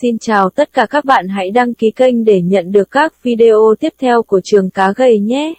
[0.00, 3.74] Xin chào tất cả các bạn, hãy đăng ký kênh để nhận được các video
[3.80, 5.54] tiếp theo của trường cá gầy nhé.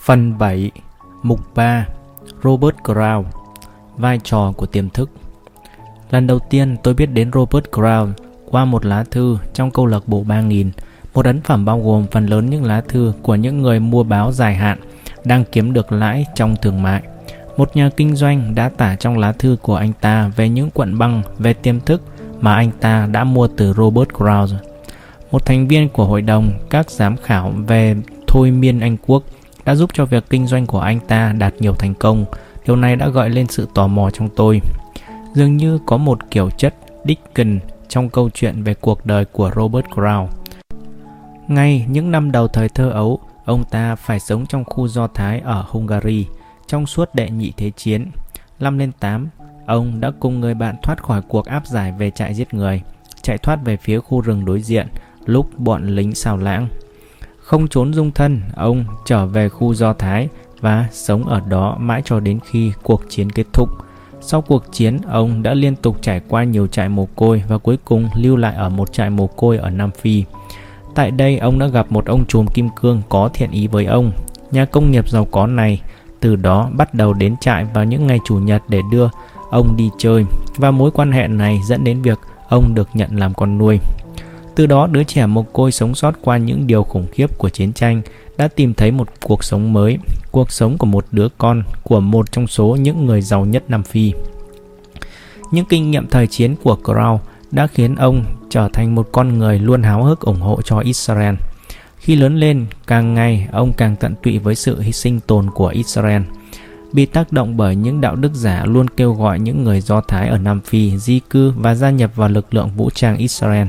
[0.00, 0.70] Phần 7
[1.22, 1.86] Mục 3
[2.42, 3.24] Robert Crown
[3.96, 5.10] Vai trò của tiềm thức
[6.10, 8.12] Lần đầu tiên tôi biết đến Robert Crown
[8.50, 10.70] qua một lá thư trong câu lạc bộ 3000
[11.14, 14.32] một ấn phẩm bao gồm phần lớn những lá thư của những người mua báo
[14.32, 14.78] dài hạn,
[15.24, 17.02] đang kiếm được lãi trong thương mại.
[17.56, 20.98] Một nhà kinh doanh đã tả trong lá thư của anh ta về những quận
[20.98, 22.02] băng về tiềm thức
[22.42, 24.56] mà anh ta đã mua từ Robert Krause,
[25.30, 29.22] một thành viên của hội đồng các giám khảo về thôi miên Anh Quốc
[29.64, 32.24] đã giúp cho việc kinh doanh của anh ta đạt nhiều thành công.
[32.66, 34.60] Điều này đã gợi lên sự tò mò trong tôi.
[35.34, 39.86] Dường như có một kiểu chất Dickens trong câu chuyện về cuộc đời của Robert
[39.86, 40.26] Crown.
[41.48, 45.40] Ngay những năm đầu thời thơ ấu, ông ta phải sống trong khu Do Thái
[45.40, 46.26] ở Hungary
[46.66, 48.10] trong suốt đệ nhị thế chiến.
[48.60, 49.28] Năm lên 8,
[49.66, 52.82] ông đã cùng người bạn thoát khỏi cuộc áp giải về trại giết người,
[53.22, 54.86] chạy thoát về phía khu rừng đối diện
[55.26, 56.68] lúc bọn lính xào lãng.
[57.38, 60.28] Không trốn dung thân, ông trở về khu Do Thái
[60.60, 63.68] và sống ở đó mãi cho đến khi cuộc chiến kết thúc.
[64.20, 67.78] Sau cuộc chiến, ông đã liên tục trải qua nhiều trại mồ côi và cuối
[67.84, 70.24] cùng lưu lại ở một trại mồ côi ở Nam Phi.
[70.94, 74.12] Tại đây, ông đã gặp một ông trùm kim cương có thiện ý với ông.
[74.50, 75.80] Nhà công nghiệp giàu có này
[76.20, 79.08] từ đó bắt đầu đến trại vào những ngày chủ nhật để đưa
[79.52, 80.24] ông đi chơi
[80.56, 83.78] và mối quan hệ này dẫn đến việc ông được nhận làm con nuôi.
[84.54, 87.72] Từ đó đứa trẻ mồ côi sống sót qua những điều khủng khiếp của chiến
[87.72, 88.02] tranh
[88.36, 89.98] đã tìm thấy một cuộc sống mới,
[90.30, 93.82] cuộc sống của một đứa con của một trong số những người giàu nhất Nam
[93.82, 94.12] Phi.
[95.50, 97.18] Những kinh nghiệm thời chiến của Crow
[97.50, 101.34] đã khiến ông trở thành một con người luôn háo hức ủng hộ cho Israel.
[101.96, 105.66] Khi lớn lên, càng ngày ông càng tận tụy với sự hy sinh tồn của
[105.66, 106.22] Israel.
[106.92, 110.28] Bị tác động bởi những đạo đức giả luôn kêu gọi những người Do Thái
[110.28, 113.66] ở Nam Phi di cư và gia nhập vào lực lượng vũ trang Israel.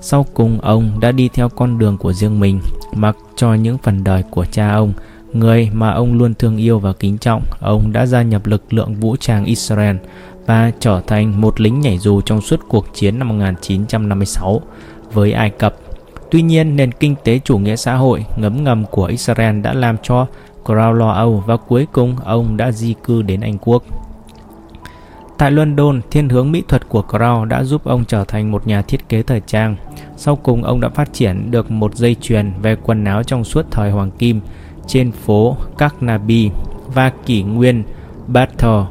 [0.00, 2.60] Sau cùng ông đã đi theo con đường của riêng mình,
[2.92, 4.92] mặc cho những phần đời của cha ông,
[5.32, 8.94] người mà ông luôn thương yêu và kính trọng, ông đã gia nhập lực lượng
[8.94, 9.96] vũ trang Israel
[10.46, 14.60] và trở thành một lính nhảy dù trong suốt cuộc chiến năm 1956
[15.12, 15.76] với Ai Cập.
[16.30, 19.96] Tuy nhiên, nền kinh tế chủ nghĩa xã hội ngấm ngầm của Israel đã làm
[20.02, 20.26] cho
[20.66, 23.82] Crow lo âu và cuối cùng ông đã di cư đến Anh Quốc.
[25.38, 28.82] Tại London, thiên hướng mỹ thuật của Crow đã giúp ông trở thành một nhà
[28.82, 29.76] thiết kế thời trang.
[30.16, 33.66] Sau cùng, ông đã phát triển được một dây chuyền về quần áo trong suốt
[33.70, 34.40] thời Hoàng Kim
[34.86, 36.50] trên phố Carnaby
[36.94, 37.82] và kỷ nguyên
[38.26, 38.84] Battle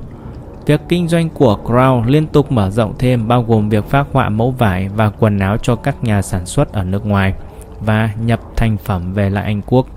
[0.66, 4.30] Việc kinh doanh của Crow liên tục mở rộng thêm bao gồm việc phát họa
[4.30, 7.34] mẫu vải và quần áo cho các nhà sản xuất ở nước ngoài
[7.80, 9.88] và nhập thành phẩm về lại Anh Quốc.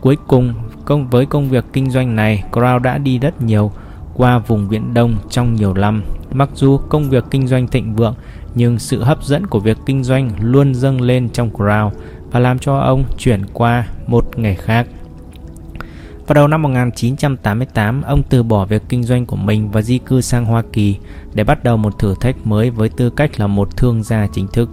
[0.00, 0.54] Cuối cùng,
[0.90, 3.72] công với công việc kinh doanh này, Crow đã đi rất nhiều
[4.14, 6.02] qua vùng Viễn Đông trong nhiều năm.
[6.32, 8.14] Mặc dù công việc kinh doanh thịnh vượng,
[8.54, 11.90] nhưng sự hấp dẫn của việc kinh doanh luôn dâng lên trong Crow
[12.30, 14.86] và làm cho ông chuyển qua một nghề khác.
[16.26, 20.20] Vào đầu năm 1988, ông từ bỏ việc kinh doanh của mình và di cư
[20.20, 20.96] sang Hoa Kỳ
[21.34, 24.46] để bắt đầu một thử thách mới với tư cách là một thương gia chính
[24.46, 24.70] thức.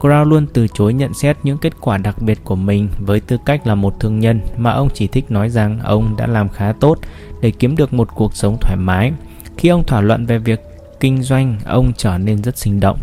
[0.00, 3.38] Crow luôn từ chối nhận xét những kết quả đặc biệt của mình với tư
[3.44, 6.72] cách là một thương nhân mà ông chỉ thích nói rằng ông đã làm khá
[6.72, 6.98] tốt
[7.40, 9.12] để kiếm được một cuộc sống thoải mái.
[9.56, 10.60] Khi ông thảo luận về việc
[11.00, 12.98] kinh doanh, ông trở nên rất sinh động.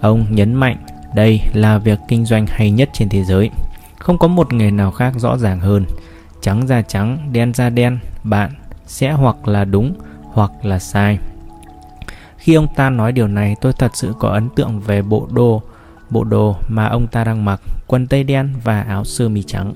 [0.00, 0.76] Ông nhấn mạnh
[1.14, 3.50] đây là việc kinh doanh hay nhất trên thế giới.
[3.98, 5.84] Không có một nghề nào khác rõ ràng hơn
[6.40, 8.50] trắng da trắng, đen da đen, bạn
[8.86, 11.18] sẽ hoặc là đúng hoặc là sai.
[12.36, 15.62] Khi ông ta nói điều này, tôi thật sự có ấn tượng về bộ đồ,
[16.10, 19.72] bộ đồ mà ông ta đang mặc, quần tây đen và áo sơ mi trắng.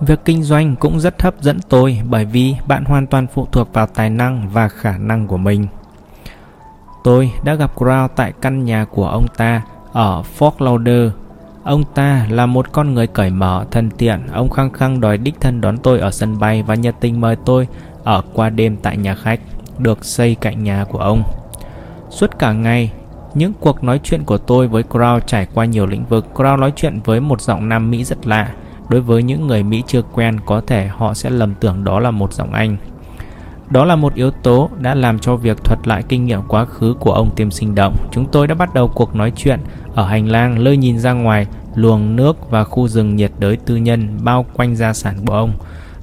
[0.00, 3.72] Việc kinh doanh cũng rất hấp dẫn tôi bởi vì bạn hoàn toàn phụ thuộc
[3.72, 5.66] vào tài năng và khả năng của mình.
[7.04, 11.10] Tôi đã gặp Crow tại căn nhà của ông ta ở Fort Lauderdale
[11.66, 14.26] Ông ta là một con người cởi mở, thân thiện.
[14.32, 17.36] Ông khăng khăng đòi đích thân đón tôi ở sân bay và nhiệt tình mời
[17.36, 17.68] tôi
[18.04, 19.40] ở qua đêm tại nhà khách
[19.78, 21.22] được xây cạnh nhà của ông.
[22.10, 22.92] Suốt cả ngày,
[23.36, 26.26] những cuộc nói chuyện của tôi với Crow trải qua nhiều lĩnh vực.
[26.34, 28.52] Crow nói chuyện với một giọng Nam Mỹ rất lạ.
[28.88, 32.10] Đối với những người Mỹ chưa quen, có thể họ sẽ lầm tưởng đó là
[32.10, 32.76] một giọng Anh.
[33.70, 36.94] Đó là một yếu tố đã làm cho việc thuật lại kinh nghiệm quá khứ
[37.00, 37.96] của ông thêm sinh động.
[38.10, 39.60] Chúng tôi đã bắt đầu cuộc nói chuyện
[39.94, 43.76] ở hành lang lơi nhìn ra ngoài luồng nước và khu rừng nhiệt đới tư
[43.76, 45.52] nhân bao quanh gia sản của ông.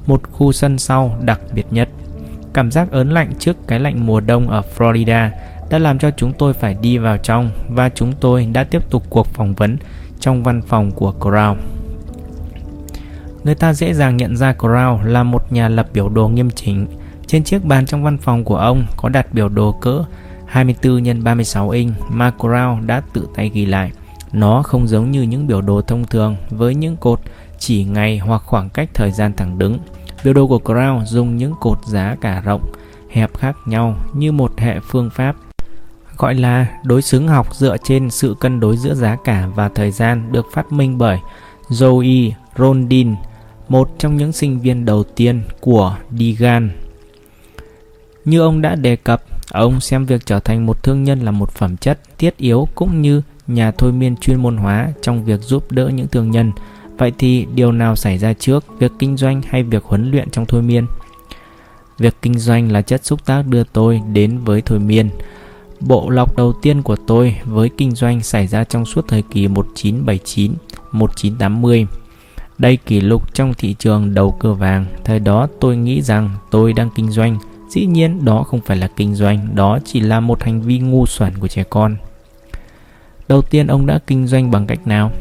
[0.06, 1.90] Một khu sân sau đặc biệt nhất.
[2.54, 5.30] Cảm giác ớn lạnh trước cái lạnh mùa đông ở Florida
[5.74, 9.04] đã làm cho chúng tôi phải đi vào trong và chúng tôi đã tiếp tục
[9.10, 9.78] cuộc phỏng vấn
[10.20, 11.56] trong văn phòng của Crown.
[13.44, 16.88] Người ta dễ dàng nhận ra Crow là một nhà lập biểu đồ nghiêm chỉnh.
[17.28, 20.04] Trên chiếc bàn trong văn phòng của ông có đặt biểu đồ cỡ
[20.46, 23.92] 24 x 36 inch mà Crown đã tự tay ghi lại.
[24.32, 27.20] Nó không giống như những biểu đồ thông thường với những cột
[27.60, 29.78] chỉ ngày hoặc khoảng cách thời gian thẳng đứng.
[30.24, 32.72] Biểu đồ của Crown dùng những cột giá cả rộng,
[33.10, 35.36] hẹp khác nhau như một hệ phương pháp
[36.18, 39.92] gọi là đối xứng học dựa trên sự cân đối giữa giá cả và thời
[39.92, 41.20] gian được phát minh bởi
[41.70, 43.16] Joey Rondin,
[43.70, 46.70] một trong những sinh viên đầu tiên của Digan.
[48.26, 51.52] Như ông đã đề cập, ông xem việc trở thành một thương nhân là một
[51.52, 55.72] phẩm chất thiết yếu cũng như nhà thôi miên chuyên môn hóa trong việc giúp
[55.72, 56.52] đỡ những thương nhân.
[56.98, 60.46] Vậy thì điều nào xảy ra trước, việc kinh doanh hay việc huấn luyện trong
[60.46, 60.88] thôi miên?
[61.98, 65.10] Việc kinh doanh là chất xúc tác đưa tôi đến với thôi miên.
[65.88, 69.48] Bộ lọc đầu tiên của tôi với kinh doanh xảy ra trong suốt thời kỳ
[69.48, 71.86] 1979-1980.
[72.58, 74.86] Đây kỷ lục trong thị trường đầu cơ vàng.
[75.04, 77.40] Thời đó tôi nghĩ rằng tôi đang kinh doanh.
[77.70, 81.06] Dĩ nhiên đó không phải là kinh doanh, đó chỉ là một hành vi ngu
[81.06, 81.96] xuẩn của trẻ con.
[83.28, 85.12] Đầu tiên ông đã kinh doanh bằng cách nào?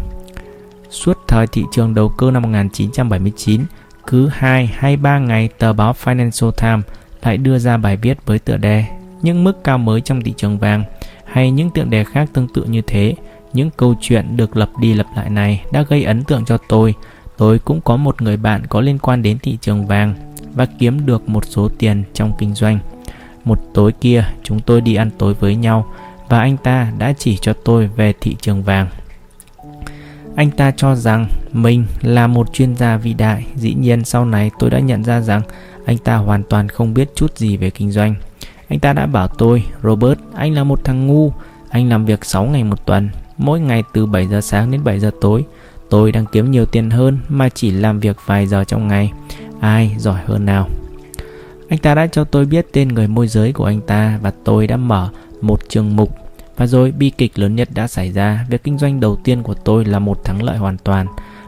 [0.90, 3.60] Suốt thời thị trường đầu cơ năm 1979,
[4.06, 6.84] cứ 2 hay 3 ngày tờ báo Financial Times
[7.22, 8.84] lại đưa ra bài viết với tựa đề
[9.22, 10.84] những mức cao mới trong thị trường vàng
[11.24, 13.14] hay những tượng đề khác tương tự như thế.
[13.52, 16.94] Những câu chuyện được lặp đi lặp lại này đã gây ấn tượng cho tôi.
[17.36, 20.14] Tôi cũng có một người bạn có liên quan đến thị trường vàng
[20.54, 22.78] và kiếm được một số tiền trong kinh doanh.
[23.44, 25.92] Một tối kia, chúng tôi đi ăn tối với nhau
[26.28, 28.88] và anh ta đã chỉ cho tôi về thị trường vàng.
[30.36, 33.46] Anh ta cho rằng mình là một chuyên gia vĩ đại.
[33.56, 35.42] Dĩ nhiên sau này tôi đã nhận ra rằng
[35.86, 38.14] anh ta hoàn toàn không biết chút gì về kinh doanh.
[38.72, 41.32] Anh ta đã bảo tôi, Robert, anh là một thằng ngu.
[41.68, 45.00] Anh làm việc 6 ngày một tuần, mỗi ngày từ 7 giờ sáng đến 7
[45.00, 45.44] giờ tối.
[45.90, 49.12] Tôi đang kiếm nhiều tiền hơn mà chỉ làm việc vài giờ trong ngày.
[49.60, 50.68] Ai giỏi hơn nào?
[51.68, 54.66] Anh ta đã cho tôi biết tên người môi giới của anh ta và tôi
[54.66, 55.10] đã mở
[55.40, 56.16] một trường mục.
[56.56, 58.46] Và rồi bi kịch lớn nhất đã xảy ra.
[58.50, 61.06] Việc kinh doanh đầu tiên của tôi là một thắng lợi hoàn toàn.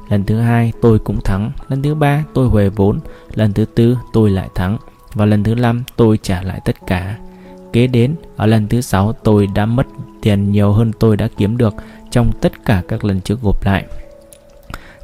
[0.09, 1.50] Lần thứ hai tôi cũng thắng.
[1.69, 3.00] Lần thứ ba tôi huề vốn.
[3.35, 4.79] Lần thứ tư tôi lại thắng
[5.15, 7.17] và lần thứ năm tôi trả lại tất cả.
[7.73, 9.87] Kế đến, ở lần thứ sáu tôi đã mất
[10.23, 11.75] tiền nhiều hơn tôi đã kiếm được
[12.11, 13.85] trong tất cả các lần trước gộp lại.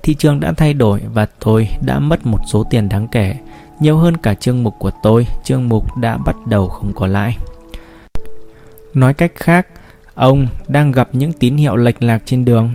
[0.03, 3.37] Thị trường đã thay đổi và tôi đã mất một số tiền đáng kể,
[3.81, 7.37] nhiều hơn cả chương mục của tôi, chương mục đã bắt đầu không có lãi.
[8.95, 9.67] Nói cách khác,
[10.15, 12.71] ông đang gặp những tín hiệu lệch lạc trên đường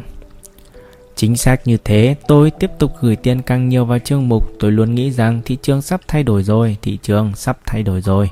[1.16, 4.52] Chính xác như thế, tôi tiếp tục gửi tiền càng nhiều vào chương mục.
[4.60, 8.02] Tôi luôn nghĩ rằng thị trường sắp thay đổi rồi, thị trường sắp thay đổi
[8.02, 8.30] rồi.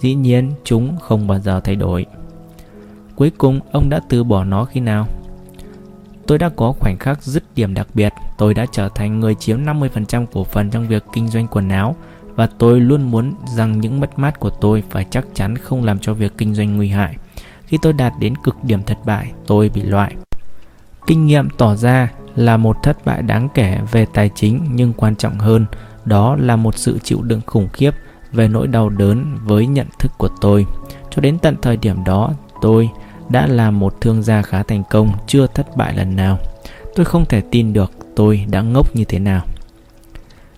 [0.00, 2.06] Dĩ nhiên, chúng không bao giờ thay đổi.
[3.16, 5.08] Cuối cùng, ông đã từ bỏ nó khi nào?
[6.26, 8.12] Tôi đã có khoảnh khắc dứt điểm đặc biệt.
[8.38, 11.96] Tôi đã trở thành người chiếm 50% cổ phần trong việc kinh doanh quần áo
[12.34, 15.98] và tôi luôn muốn rằng những mất mát của tôi phải chắc chắn không làm
[15.98, 17.16] cho việc kinh doanh nguy hại.
[17.66, 20.14] Khi tôi đạt đến cực điểm thất bại, tôi bị loại.
[21.06, 25.16] Kinh nghiệm tỏ ra là một thất bại đáng kể về tài chính nhưng quan
[25.16, 25.66] trọng hơn
[26.04, 27.90] đó là một sự chịu đựng khủng khiếp
[28.32, 30.66] về nỗi đau đớn với nhận thức của tôi.
[31.10, 32.30] Cho đến tận thời điểm đó,
[32.62, 32.88] tôi
[33.28, 36.38] đã là một thương gia khá thành công, chưa thất bại lần nào.
[36.94, 39.42] Tôi không thể tin được tôi đã ngốc như thế nào.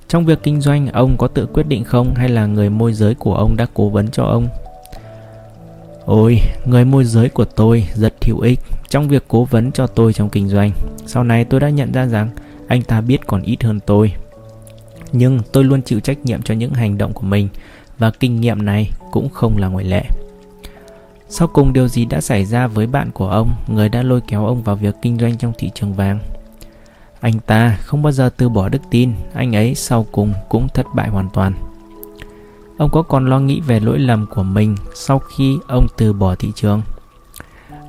[0.09, 3.15] Trong việc kinh doanh, ông có tự quyết định không hay là người môi giới
[3.15, 4.49] của ông đã cố vấn cho ông?
[6.07, 10.13] Ôi, người môi giới của tôi rất hữu ích trong việc cố vấn cho tôi
[10.13, 10.71] trong kinh doanh.
[11.07, 12.29] Sau này tôi đã nhận ra rằng
[12.69, 14.13] anh ta biết còn ít hơn tôi.
[15.13, 17.49] Nhưng tôi luôn chịu trách nhiệm cho những hành động của mình
[17.99, 20.05] và kinh nghiệm này cũng không là ngoại lệ.
[21.29, 24.47] Sau cùng điều gì đã xảy ra với bạn của ông, người đã lôi kéo
[24.47, 26.19] ông vào việc kinh doanh trong thị trường vàng?
[27.21, 30.87] Anh ta không bao giờ từ bỏ đức tin, anh ấy sau cùng cũng thất
[30.95, 31.55] bại hoàn toàn.
[32.79, 36.35] Ông có còn lo nghĩ về lỗi lầm của mình sau khi ông từ bỏ
[36.35, 36.83] thị trường?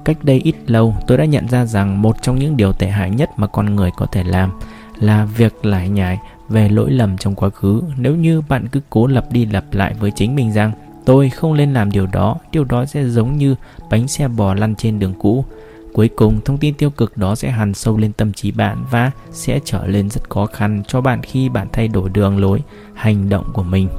[0.05, 3.09] Cách đây ít lâu, tôi đã nhận ra rằng một trong những điều tệ hại
[3.09, 4.51] nhất mà con người có thể làm
[4.99, 7.81] là việc lải nhải về lỗi lầm trong quá khứ.
[7.97, 10.71] Nếu như bạn cứ cố lặp đi lặp lại với chính mình rằng
[11.05, 13.55] tôi không nên làm điều đó, điều đó sẽ giống như
[13.89, 15.45] bánh xe bò lăn trên đường cũ.
[15.93, 19.11] Cuối cùng, thông tin tiêu cực đó sẽ hằn sâu lên tâm trí bạn và
[19.31, 22.61] sẽ trở lên rất khó khăn cho bạn khi bạn thay đổi đường lối
[22.93, 23.89] hành động của mình.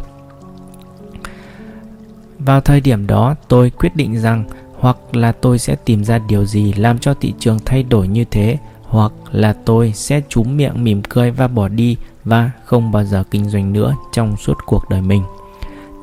[2.38, 4.44] Vào thời điểm đó, tôi quyết định rằng
[4.78, 8.24] hoặc là tôi sẽ tìm ra điều gì làm cho thị trường thay đổi như
[8.24, 13.04] thế, hoặc là tôi sẽ trúm miệng mỉm cười và bỏ đi và không bao
[13.04, 15.22] giờ kinh doanh nữa trong suốt cuộc đời mình.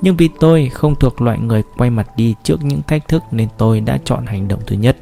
[0.01, 3.47] Nhưng vì tôi không thuộc loại người quay mặt đi trước những thách thức nên
[3.57, 4.97] tôi đã chọn hành động thứ nhất.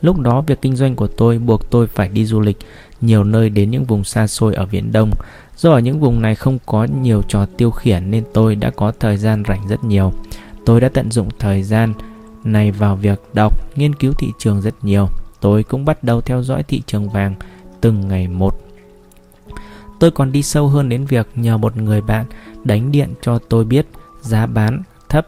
[0.00, 2.58] Lúc đó việc kinh doanh của tôi buộc tôi phải đi du lịch
[3.00, 5.10] nhiều nơi đến những vùng xa xôi ở Viễn Đông.
[5.56, 8.92] Do ở những vùng này không có nhiều trò tiêu khiển nên tôi đã có
[9.00, 10.12] thời gian rảnh rất nhiều.
[10.68, 11.94] Tôi đã tận dụng thời gian
[12.44, 15.08] này vào việc đọc, nghiên cứu thị trường rất nhiều.
[15.40, 17.34] Tôi cũng bắt đầu theo dõi thị trường vàng
[17.80, 18.60] từng ngày một.
[20.00, 22.26] Tôi còn đi sâu hơn đến việc nhờ một người bạn
[22.64, 23.86] đánh điện cho tôi biết
[24.20, 25.26] giá bán thấp,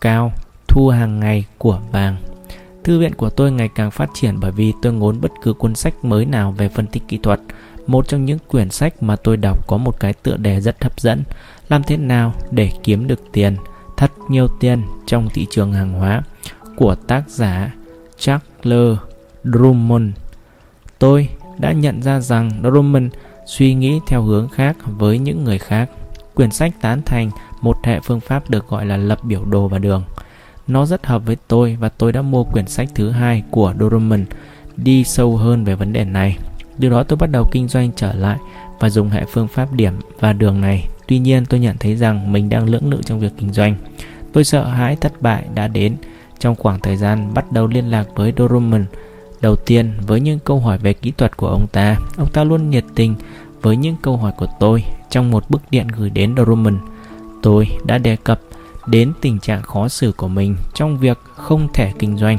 [0.00, 0.32] cao,
[0.68, 2.16] thu hàng ngày của vàng.
[2.84, 5.74] Thư viện của tôi ngày càng phát triển bởi vì tôi ngốn bất cứ cuốn
[5.74, 7.40] sách mới nào về phân tích kỹ thuật.
[7.86, 11.00] Một trong những quyển sách mà tôi đọc có một cái tựa đề rất hấp
[11.00, 11.22] dẫn.
[11.68, 13.56] Làm thế nào để kiếm được tiền,
[13.98, 16.22] thật nhiều tiền trong thị trường hàng hóa
[16.76, 17.74] của tác giả
[18.18, 18.98] Charles
[19.44, 20.10] Drummond.
[20.98, 21.28] Tôi
[21.58, 23.12] đã nhận ra rằng Drummond
[23.46, 25.90] suy nghĩ theo hướng khác với những người khác.
[26.34, 29.78] Quyển sách tán thành một hệ phương pháp được gọi là lập biểu đồ và
[29.78, 30.02] đường.
[30.66, 34.22] Nó rất hợp với tôi và tôi đã mua quyển sách thứ hai của Drummond
[34.76, 36.38] đi sâu hơn về vấn đề này.
[36.80, 38.38] Từ đó tôi bắt đầu kinh doanh trở lại
[38.80, 40.88] và dùng hệ phương pháp điểm và đường này.
[41.08, 43.76] Tuy nhiên tôi nhận thấy rằng mình đang lưỡng lự trong việc kinh doanh.
[44.32, 45.96] Tôi sợ hãi thất bại đã đến
[46.38, 48.84] trong khoảng thời gian bắt đầu liên lạc với Drummond
[49.40, 52.70] Đầu tiên, với những câu hỏi về kỹ thuật của ông ta, ông ta luôn
[52.70, 53.14] nhiệt tình
[53.62, 56.76] với những câu hỏi của tôi trong một bức điện gửi đến Drummond.
[57.42, 58.40] Tôi đã đề cập
[58.86, 62.38] đến tình trạng khó xử của mình trong việc không thể kinh doanh.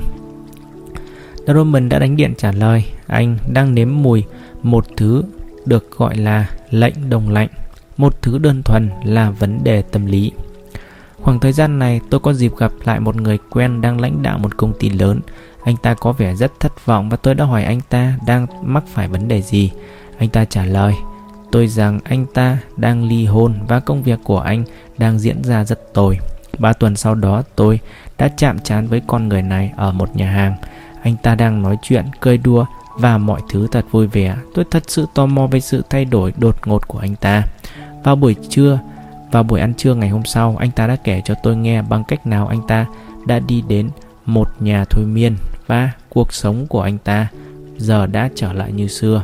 [1.48, 4.24] Drummond đã đánh điện trả lời, anh đang nếm mùi
[4.64, 5.24] một thứ
[5.66, 7.50] được gọi là lệnh đồng lạnh,
[8.00, 10.32] một thứ đơn thuần là vấn đề tâm lý.
[11.22, 14.38] Khoảng thời gian này tôi có dịp gặp lại một người quen đang lãnh đạo
[14.38, 15.20] một công ty lớn
[15.64, 18.84] anh ta có vẻ rất thất vọng và tôi đã hỏi anh ta đang mắc
[18.94, 19.72] phải vấn đề gì.
[20.18, 20.96] Anh ta trả lời,
[21.52, 24.64] tôi rằng anh ta đang ly hôn và công việc của anh
[24.98, 26.20] đang diễn ra rất tồi.
[26.60, 27.80] Ba tuần sau đó tôi
[28.18, 30.56] đã chạm trán với con người này ở một nhà hàng.
[31.04, 32.66] Anh ta đang nói chuyện, cười đùa
[32.96, 34.36] và mọi thứ thật vui vẻ.
[34.54, 37.44] Tôi thật sự tò mò về sự thay đổi đột ngột của anh ta.
[38.04, 38.80] Vào buổi trưa,
[39.32, 42.04] vào buổi ăn trưa ngày hôm sau, anh ta đã kể cho tôi nghe bằng
[42.08, 42.86] cách nào anh ta
[43.26, 43.90] đã đi đến
[44.26, 45.36] một nhà thôi miên
[45.68, 47.28] và cuộc sống của anh ta
[47.78, 49.22] giờ đã trở lại như xưa.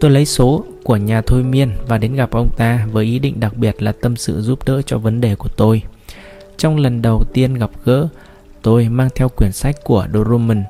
[0.00, 3.40] Tôi lấy số của nhà thôi miên và đến gặp ông ta với ý định
[3.40, 5.82] đặc biệt là tâm sự giúp đỡ cho vấn đề của tôi.
[6.56, 8.08] Trong lần đầu tiên gặp gỡ,
[8.62, 10.64] tôi mang theo quyển sách của Doruman.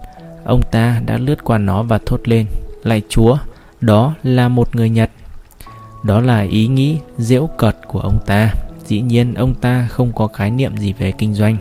[0.44, 2.46] Ông ta đã lướt qua nó và thốt lên,
[2.82, 3.38] Lạy Chúa,
[3.80, 5.10] đó là một người Nhật.
[6.06, 8.52] Đó là ý nghĩ diễu cợt của ông ta.
[8.84, 11.56] Dĩ nhiên ông ta không có khái niệm gì về kinh doanh.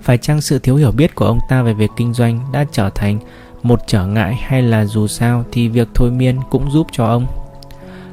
[0.00, 2.90] Phải chăng sự thiếu hiểu biết của ông ta về việc kinh doanh đã trở
[2.90, 3.18] thành
[3.62, 7.26] một trở ngại hay là dù sao thì việc thôi miên cũng giúp cho ông?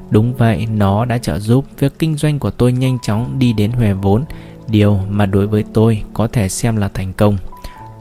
[0.10, 3.72] Đúng vậy, nó đã trợ giúp việc kinh doanh của tôi nhanh chóng đi đến
[3.72, 4.24] huề vốn,
[4.67, 7.38] điều mà đối với tôi có thể xem là thành công.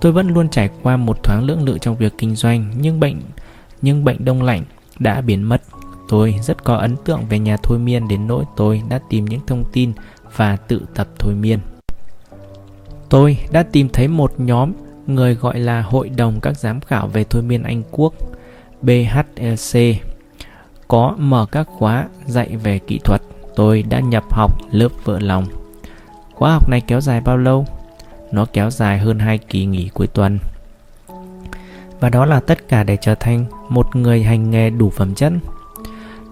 [0.00, 3.20] Tôi vẫn luôn trải qua một thoáng lưỡng lự trong việc kinh doanh, nhưng bệnh
[3.82, 4.62] nhưng bệnh đông lạnh
[4.98, 5.62] đã biến mất.
[6.12, 9.40] Tôi, rất có ấn tượng về nhà thôi miên đến nỗi tôi đã tìm những
[9.46, 9.92] thông tin
[10.36, 11.58] và tự tập thôi miên.
[13.08, 14.72] Tôi đã tìm thấy một nhóm
[15.06, 18.14] người gọi là Hội đồng các giám khảo về thôi miên Anh Quốc
[18.82, 19.78] BHLC
[20.88, 23.22] có mở các khóa dạy về kỹ thuật.
[23.56, 25.46] Tôi đã nhập học lớp vợ lòng.
[26.34, 27.66] Khóa học này kéo dài bao lâu?
[28.32, 30.38] Nó kéo dài hơn 2 kỳ nghỉ cuối tuần.
[32.00, 35.32] Và đó là tất cả để trở thành một người hành nghề đủ phẩm chất.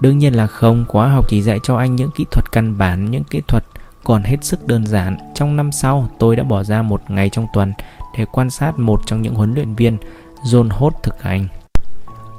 [0.01, 3.11] Đương nhiên là không, khóa học chỉ dạy cho anh những kỹ thuật căn bản,
[3.11, 3.65] những kỹ thuật
[4.05, 5.17] còn hết sức đơn giản.
[5.35, 7.73] Trong năm sau, tôi đã bỏ ra một ngày trong tuần
[8.19, 9.97] để quan sát một trong những huấn luyện viên,
[10.45, 11.49] John Hốt thực hành.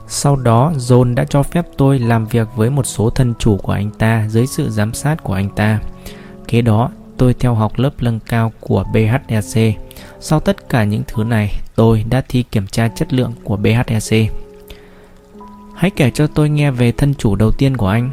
[0.08, 3.72] Sau đó, John đã cho phép tôi làm việc với một số thân chủ của
[3.72, 5.80] anh ta dưới sự giám sát của anh ta.
[6.48, 9.76] Kế đó, tôi theo học lớp nâng cao của BHEC.
[10.20, 14.32] Sau tất cả những thứ này, tôi đã thi kiểm tra chất lượng của BHEC.
[15.82, 18.12] Hãy kể cho tôi nghe về thân chủ đầu tiên của anh.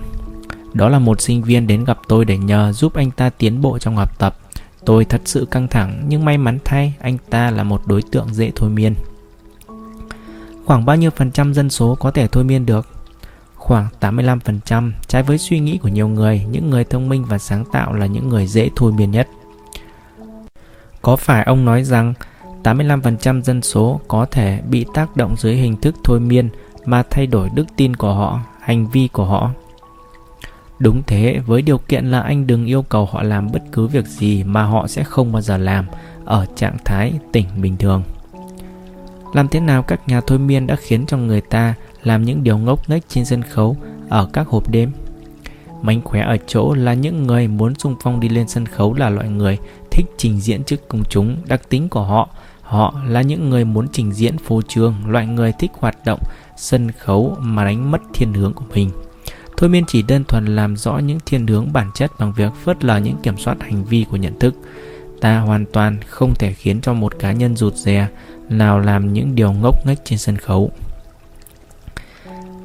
[0.73, 3.79] Đó là một sinh viên đến gặp tôi để nhờ giúp anh ta tiến bộ
[3.79, 4.39] trong học tập.
[4.85, 8.35] Tôi thật sự căng thẳng nhưng may mắn thay anh ta là một đối tượng
[8.35, 8.95] dễ thôi miên.
[10.65, 12.87] Khoảng bao nhiêu phần trăm dân số có thể thôi miên được?
[13.55, 17.65] Khoảng 85% trái với suy nghĩ của nhiều người, những người thông minh và sáng
[17.73, 19.29] tạo là những người dễ thôi miên nhất.
[21.03, 22.15] Có phải ông nói rằng
[22.63, 26.49] 85% dân số có thể bị tác động dưới hình thức thôi miên
[26.85, 29.51] mà thay đổi đức tin của họ, hành vi của họ
[30.79, 34.07] Đúng thế, với điều kiện là anh đừng yêu cầu họ làm bất cứ việc
[34.07, 35.87] gì mà họ sẽ không bao giờ làm
[36.25, 38.03] ở trạng thái tỉnh bình thường.
[39.35, 42.59] Làm thế nào các nhà thôi miên đã khiến cho người ta làm những điều
[42.59, 43.77] ngốc nghếch trên sân khấu
[44.09, 44.93] ở các hộp đêm?
[45.83, 49.11] Mánh khóe ở chỗ là những người muốn xung phong đi lên sân khấu là
[49.11, 49.59] loại người
[49.91, 52.29] thích trình diễn trước công chúng, đặc tính của họ.
[52.63, 56.21] Họ là những người muốn trình diễn phô trương, loại người thích hoạt động
[56.59, 58.91] sân khấu mà đánh mất thiên hướng của mình.
[59.57, 62.85] Thôi miên chỉ đơn thuần làm rõ những thiên hướng bản chất bằng việc phớt
[62.85, 64.55] lờ những kiểm soát hành vi của nhận thức.
[65.21, 68.09] ta hoàn toàn không thể khiến cho một cá nhân rụt rè
[68.49, 70.71] nào làm những điều ngốc nghếch trên sân khấu.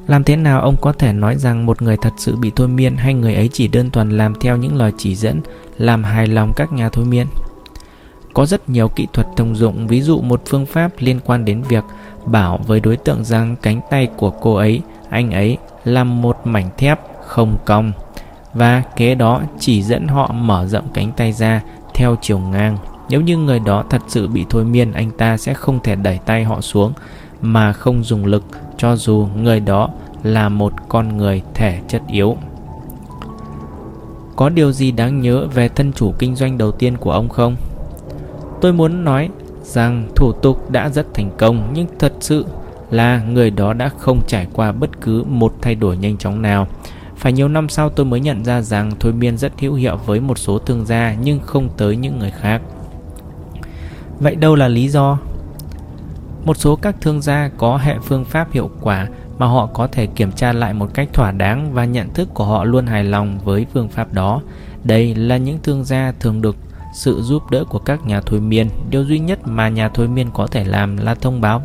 [0.07, 2.95] Làm thế nào ông có thể nói rằng một người thật sự bị thôi miên
[2.95, 5.41] hay người ấy chỉ đơn thuần làm theo những lời chỉ dẫn
[5.77, 7.27] làm hài lòng các nhà thôi miên?
[8.33, 11.61] Có rất nhiều kỹ thuật thông dụng, ví dụ một phương pháp liên quan đến
[11.61, 11.83] việc
[12.25, 16.69] bảo với đối tượng rằng cánh tay của cô ấy, anh ấy là một mảnh
[16.77, 17.91] thép không cong
[18.53, 21.61] và kế đó chỉ dẫn họ mở rộng cánh tay ra
[21.93, 22.77] theo chiều ngang.
[23.09, 26.19] Nếu như người đó thật sự bị thôi miên, anh ta sẽ không thể đẩy
[26.25, 26.93] tay họ xuống
[27.41, 28.43] mà không dùng lực
[28.77, 29.89] cho dù người đó
[30.23, 32.37] là một con người thể chất yếu.
[34.35, 37.55] Có điều gì đáng nhớ về thân chủ kinh doanh đầu tiên của ông không?
[38.61, 39.29] Tôi muốn nói
[39.63, 42.45] rằng thủ tục đã rất thành công, nhưng thật sự
[42.91, 46.67] là người đó đã không trải qua bất cứ một thay đổi nhanh chóng nào.
[47.17, 50.19] Phải nhiều năm sau tôi mới nhận ra rằng thôi miên rất hữu hiệu với
[50.19, 52.61] một số thương gia, nhưng không tới những người khác.
[54.19, 55.17] Vậy đâu là lý do?
[56.45, 60.05] Một số các thương gia có hệ phương pháp hiệu quả mà họ có thể
[60.05, 63.39] kiểm tra lại một cách thỏa đáng và nhận thức của họ luôn hài lòng
[63.43, 64.41] với phương pháp đó.
[64.83, 66.55] Đây là những thương gia thường được
[66.93, 68.69] sự giúp đỡ của các nhà thôi miên.
[68.89, 71.61] Điều duy nhất mà nhà thôi miên có thể làm là thông báo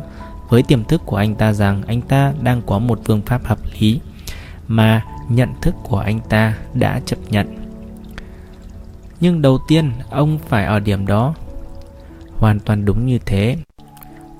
[0.49, 3.59] với tiềm thức của anh ta rằng anh ta đang có một phương pháp hợp
[3.79, 3.99] lý,
[4.67, 7.55] mà nhận thức của anh ta đã chấp nhận.
[9.19, 11.33] Nhưng đầu tiên, ông phải ở điểm đó.
[12.37, 13.57] Hoàn toàn đúng như thế.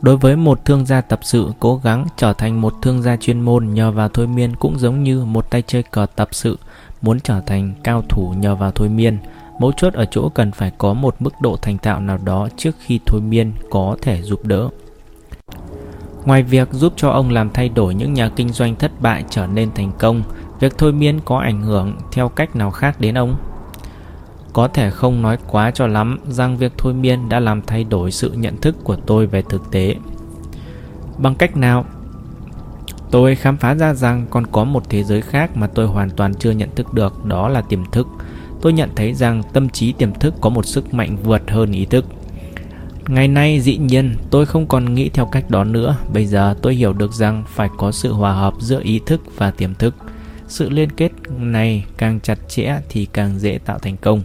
[0.01, 3.41] Đối với một thương gia tập sự cố gắng trở thành một thương gia chuyên
[3.41, 6.57] môn nhờ vào thôi miên cũng giống như một tay chơi cờ tập sự
[7.01, 9.17] muốn trở thành cao thủ nhờ vào thôi miên.
[9.59, 12.75] Mấu chốt ở chỗ cần phải có một mức độ thành thạo nào đó trước
[12.79, 14.69] khi thôi miên có thể giúp đỡ.
[16.25, 19.47] Ngoài việc giúp cho ông làm thay đổi những nhà kinh doanh thất bại trở
[19.47, 20.23] nên thành công,
[20.59, 23.35] việc thôi miên có ảnh hưởng theo cách nào khác đến ông?
[24.53, 28.11] Có thể không nói quá cho lắm rằng việc thôi miên đã làm thay đổi
[28.11, 29.95] sự nhận thức của tôi về thực tế.
[31.17, 31.85] Bằng cách nào?
[33.11, 36.33] Tôi khám phá ra rằng còn có một thế giới khác mà tôi hoàn toàn
[36.33, 38.07] chưa nhận thức được, đó là tiềm thức.
[38.61, 41.85] Tôi nhận thấy rằng tâm trí tiềm thức có một sức mạnh vượt hơn ý
[41.85, 42.05] thức.
[43.07, 46.75] Ngày nay dĩ nhiên tôi không còn nghĩ theo cách đó nữa Bây giờ tôi
[46.75, 49.95] hiểu được rằng phải có sự hòa hợp giữa ý thức và tiềm thức
[50.47, 54.23] Sự liên kết này càng chặt chẽ thì càng dễ tạo thành công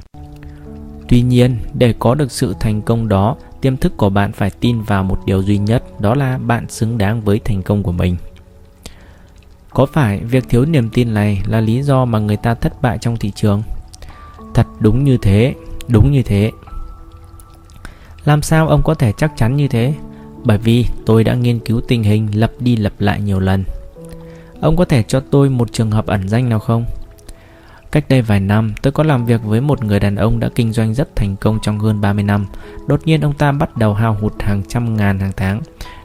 [1.08, 4.82] Tuy nhiên, để có được sự thành công đó, tiềm thức của bạn phải tin
[4.82, 8.16] vào một điều duy nhất, đó là bạn xứng đáng với thành công của mình.
[9.70, 12.98] Có phải việc thiếu niềm tin này là lý do mà người ta thất bại
[12.98, 13.62] trong thị trường?
[14.54, 15.54] Thật đúng như thế,
[15.88, 16.50] đúng như thế.
[18.24, 19.94] Làm sao ông có thể chắc chắn như thế?
[20.44, 23.64] Bởi vì tôi đã nghiên cứu tình hình lặp đi lặp lại nhiều lần.
[24.60, 26.84] Ông có thể cho tôi một trường hợp ẩn danh nào không?
[27.92, 30.72] Cách đây vài năm, tôi có làm việc với một người đàn ông đã kinh
[30.72, 32.46] doanh rất thành công trong hơn 30 năm.
[32.86, 35.60] Đột nhiên ông ta bắt đầu hao hụt hàng trăm ngàn hàng tháng.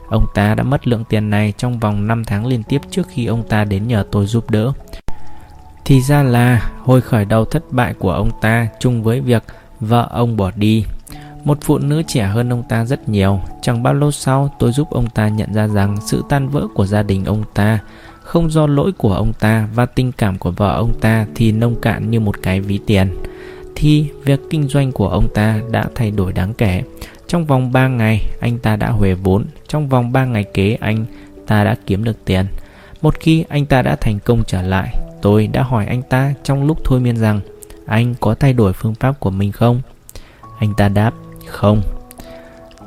[0.08, 3.26] Ông ta đã mất lượng tiền này trong vòng 5 tháng liên tiếp trước khi
[3.26, 4.72] ông ta đến nhờ tôi giúp đỡ.
[5.84, 9.42] Thì ra là hồi khởi đầu thất bại của ông ta chung với việc
[9.80, 10.84] vợ ông bỏ đi.
[11.44, 13.40] Một phụ nữ trẻ hơn ông ta rất nhiều.
[13.62, 16.86] Chẳng bao lâu sau tôi giúp ông ta nhận ra rằng sự tan vỡ của
[16.86, 17.78] gia đình ông ta
[18.20, 21.80] không do lỗi của ông ta và tình cảm của vợ ông ta thì nông
[21.80, 23.16] cạn như một cái ví tiền
[23.80, 26.82] thì việc kinh doanh của ông ta đã thay đổi đáng kể.
[27.26, 29.44] Trong vòng 3 ngày, anh ta đã huề vốn.
[29.68, 31.04] Trong vòng 3 ngày kế, anh
[31.46, 32.46] ta đã kiếm được tiền.
[33.02, 36.64] Một khi anh ta đã thành công trở lại, tôi đã hỏi anh ta trong
[36.66, 37.40] lúc thôi miên rằng
[37.86, 39.80] anh có thay đổi phương pháp của mình không?
[40.58, 41.14] Anh ta đáp,
[41.46, 41.82] không.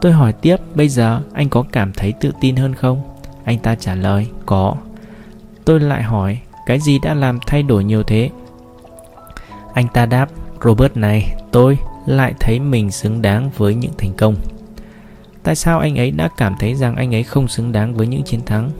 [0.02, 3.02] Tôi hỏi tiếp, bây giờ anh có cảm thấy tự tin hơn không?
[3.44, 4.76] Anh ta trả lời, có.
[5.66, 8.30] Tôi lại hỏi Cái gì đã làm thay đổi nhiều thế
[9.74, 10.30] Anh ta đáp
[10.64, 14.36] Robert này tôi lại thấy mình xứng đáng với những thành công
[15.44, 18.24] Tại sao anh ấy đã cảm thấy rằng anh ấy không xứng đáng với những
[18.24, 18.72] chiến thắng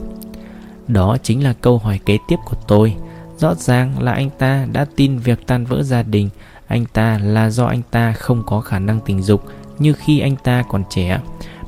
[0.88, 2.96] Đó chính là câu hỏi kế tiếp của tôi
[3.36, 6.30] Rõ ràng là anh ta đã tin việc tan vỡ gia đình.
[6.66, 9.44] Anh ta là do anh ta không có khả năng tình dục
[9.78, 11.20] như khi anh ta còn trẻ.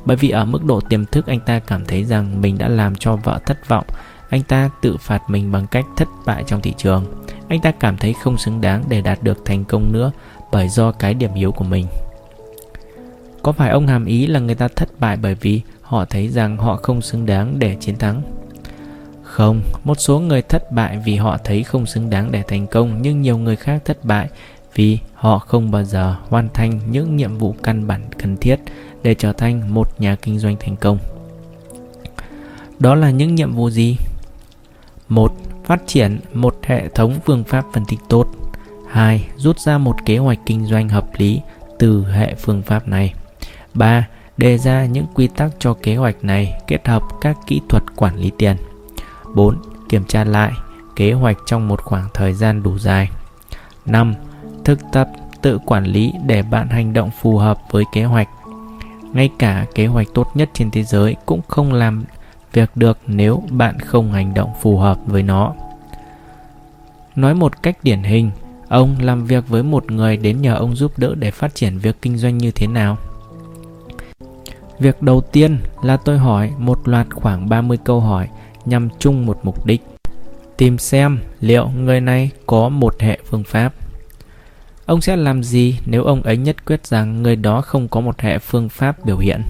[0.05, 2.95] Bởi vì ở mức độ tiềm thức anh ta cảm thấy rằng mình đã làm
[2.95, 3.85] cho vợ thất vọng.
[4.29, 7.05] Anh ta tự phạt mình bằng cách thất bại trong thị trường.
[7.47, 10.11] Anh ta cảm thấy không xứng đáng để đạt được thành công nữa
[10.51, 11.87] bởi do cái điểm yếu của mình.
[13.43, 16.57] Có phải ông hàm ý là người ta thất bại bởi vì họ thấy rằng
[16.57, 18.21] họ không xứng đáng để chiến thắng?
[19.37, 23.01] Không một số người thất bại vì họ thấy không xứng đáng để thành công,
[23.01, 24.29] nhưng nhiều người khác thất bại
[24.75, 28.59] vì họ không bao giờ hoàn thành những nhiệm vụ căn bản cần thiết
[29.03, 30.97] để trở thành một nhà kinh doanh thành công
[32.79, 33.97] đó là những nhiệm vụ gì
[35.09, 35.33] một,
[35.65, 38.27] Phát triển một hệ thống phương pháp phân tích tốt
[38.89, 39.27] 2.
[39.37, 41.41] Rút ra một kế hoạch kinh doanh hợp lý
[41.79, 43.13] từ hệ phương pháp này.
[43.73, 44.07] 3.
[44.37, 48.15] Đề ra những quy tắc cho kế hoạch này kết hợp các kỹ thuật quản
[48.15, 48.57] lý tiền.
[49.33, 49.57] 4.
[49.89, 50.51] Kiểm tra lại
[50.95, 53.09] kế hoạch trong một khoảng thời gian đủ dài.
[53.85, 54.13] 5.
[54.65, 55.09] Thực tập
[55.41, 58.29] tự quản lý để bạn hành động phù hợp với kế hoạch.
[59.13, 62.05] Ngay cả kế hoạch tốt nhất trên thế giới cũng không làm
[62.53, 65.53] việc được nếu bạn không hành động phù hợp với nó.
[67.15, 68.31] Nói một cách điển hình,
[68.67, 72.01] ông làm việc với một người đến nhờ ông giúp đỡ để phát triển việc
[72.01, 72.97] kinh doanh như thế nào.
[74.79, 78.27] Việc đầu tiên là tôi hỏi một loạt khoảng 30 câu hỏi
[78.67, 79.81] nhằm chung một mục đích.
[80.57, 83.73] Tìm xem liệu người này có một hệ phương pháp.
[84.85, 88.19] Ông sẽ làm gì nếu ông ấy nhất quyết rằng người đó không có một
[88.19, 89.41] hệ phương pháp biểu hiện?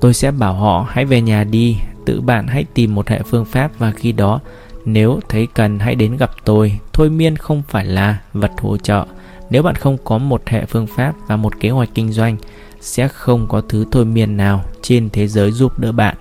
[0.00, 3.44] Tôi sẽ bảo họ hãy về nhà đi, tự bạn hãy tìm một hệ phương
[3.44, 4.40] pháp và khi đó
[4.84, 6.78] nếu thấy cần hãy đến gặp tôi.
[6.92, 9.06] Thôi miên không phải là vật hỗ trợ.
[9.50, 12.36] Nếu bạn không có một hệ phương pháp và một kế hoạch kinh doanh,
[12.80, 16.16] sẽ không có thứ thôi miên nào trên thế giới giúp đỡ bạn.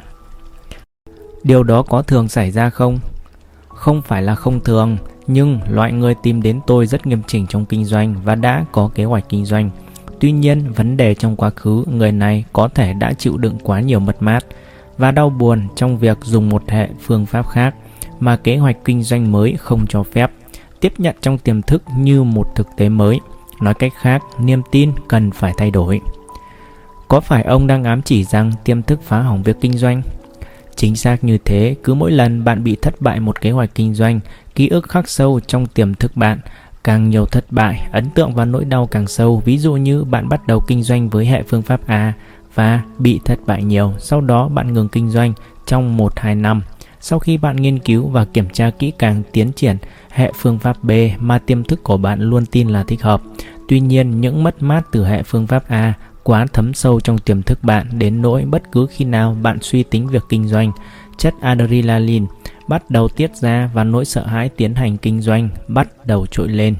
[1.45, 2.99] Điều đó có thường xảy ra không?
[3.67, 7.65] Không phải là không thường, nhưng loại người tìm đến tôi rất nghiêm chỉnh trong
[7.65, 9.69] kinh doanh và đã có kế hoạch kinh doanh.
[10.19, 13.79] Tuy nhiên, vấn đề trong quá khứ, người này có thể đã chịu đựng quá
[13.79, 14.45] nhiều mất mát
[14.97, 17.75] và đau buồn trong việc dùng một hệ phương pháp khác
[18.19, 20.31] mà kế hoạch kinh doanh mới không cho phép,
[20.79, 23.19] tiếp nhận trong tiềm thức như một thực tế mới.
[23.61, 26.01] Nói cách khác, niềm tin cần phải thay đổi.
[27.07, 30.01] Có phải ông đang ám chỉ rằng tiềm thức phá hỏng việc kinh doanh?
[30.75, 33.93] Chính xác như thế, cứ mỗi lần bạn bị thất bại một kế hoạch kinh
[33.93, 34.19] doanh,
[34.55, 36.39] ký ức khắc sâu trong tiềm thức bạn.
[36.83, 39.41] Càng nhiều thất bại, ấn tượng và nỗi đau càng sâu.
[39.45, 42.13] Ví dụ như bạn bắt đầu kinh doanh với hệ phương pháp A
[42.55, 45.33] và bị thất bại nhiều, sau đó bạn ngừng kinh doanh
[45.65, 46.61] trong 1-2 năm.
[47.01, 49.77] Sau khi bạn nghiên cứu và kiểm tra kỹ càng tiến triển
[50.09, 53.21] hệ phương pháp B mà tiềm thức của bạn luôn tin là thích hợp.
[53.67, 55.93] Tuy nhiên, những mất mát từ hệ phương pháp A
[56.25, 59.83] quá thấm sâu trong tiềm thức bạn đến nỗi bất cứ khi nào bạn suy
[59.83, 60.71] tính việc kinh doanh,
[61.17, 62.25] chất adrenaline
[62.67, 66.47] bắt đầu tiết ra và nỗi sợ hãi tiến hành kinh doanh bắt đầu trỗi
[66.47, 66.75] lên.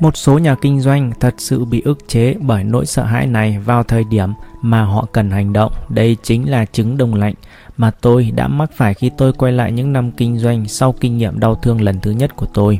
[0.00, 3.58] Một số nhà kinh doanh thật sự bị ức chế bởi nỗi sợ hãi này
[3.58, 4.30] vào thời điểm
[4.62, 5.72] mà họ cần hành động.
[5.88, 7.34] Đây chính là chứng đông lạnh
[7.76, 11.18] mà tôi đã mắc phải khi tôi quay lại những năm kinh doanh sau kinh
[11.18, 12.78] nghiệm đau thương lần thứ nhất của tôi.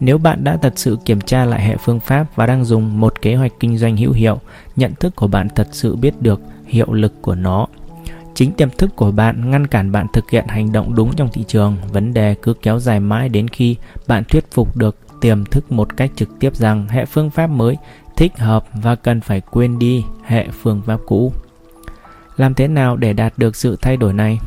[0.00, 3.22] Nếu bạn đã thật sự kiểm tra lại hệ phương pháp và đang dùng một
[3.22, 4.38] kế hoạch kinh doanh hữu hiệu,
[4.76, 7.66] nhận thức của bạn thật sự biết được hiệu lực của nó.
[8.34, 11.44] Chính tiềm thức của bạn ngăn cản bạn thực hiện hành động đúng trong thị
[11.48, 13.76] trường, vấn đề cứ kéo dài mãi đến khi
[14.06, 17.76] bạn thuyết phục được tiềm thức một cách trực tiếp rằng hệ phương pháp mới
[18.16, 21.32] thích hợp và cần phải quên đi hệ phương pháp cũ.
[22.36, 24.38] Làm thế nào để đạt được sự thay đổi này?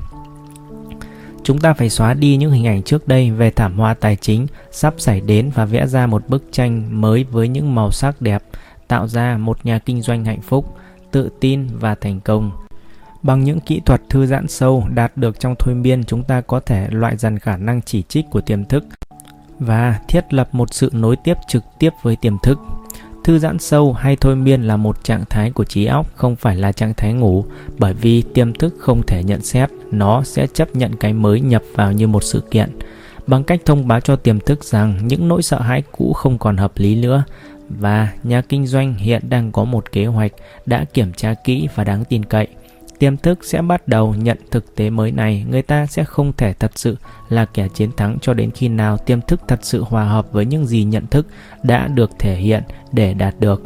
[1.48, 4.48] Chúng ta phải xóa đi những hình ảnh trước đây về thảm họa tài chính
[4.72, 8.44] sắp xảy đến và vẽ ra một bức tranh mới với những màu sắc đẹp,
[8.88, 10.76] tạo ra một nhà kinh doanh hạnh phúc,
[11.12, 12.52] tự tin và thành công.
[13.24, 16.60] Bằng những kỹ thuật thư giãn sâu đạt được trong thôi miên, chúng ta có
[16.60, 18.84] thể loại dần khả năng chỉ trích của tiềm thức
[19.60, 22.60] và thiết lập một sự nối tiếp trực tiếp với tiềm thức.
[23.28, 26.56] Thư giãn sâu hay thôi miên là một trạng thái của trí óc, không phải
[26.56, 27.46] là trạng thái ngủ,
[27.78, 31.64] bởi vì tiềm thức không thể nhận xét, nó sẽ chấp nhận cái mới nhập
[31.74, 32.70] vào như một sự kiện.
[33.28, 36.58] Bằng cách thông báo cho tiềm thức rằng những nỗi sợ hãi cũ không còn
[36.58, 37.24] hợp lý nữa,
[37.70, 40.32] và nhà kinh doanh hiện đang có một kế hoạch
[40.66, 42.48] đã kiểm tra kỹ và đáng tin cậy
[43.00, 45.46] tiềm thức sẽ bắt đầu nhận thực tế mới này.
[45.50, 46.98] Người ta sẽ không thể thật sự
[47.30, 50.46] là kẻ chiến thắng cho đến khi nào tiềm thức thật sự hòa hợp với
[50.46, 51.28] những gì nhận thức
[51.64, 53.64] đã được thể hiện để đạt được.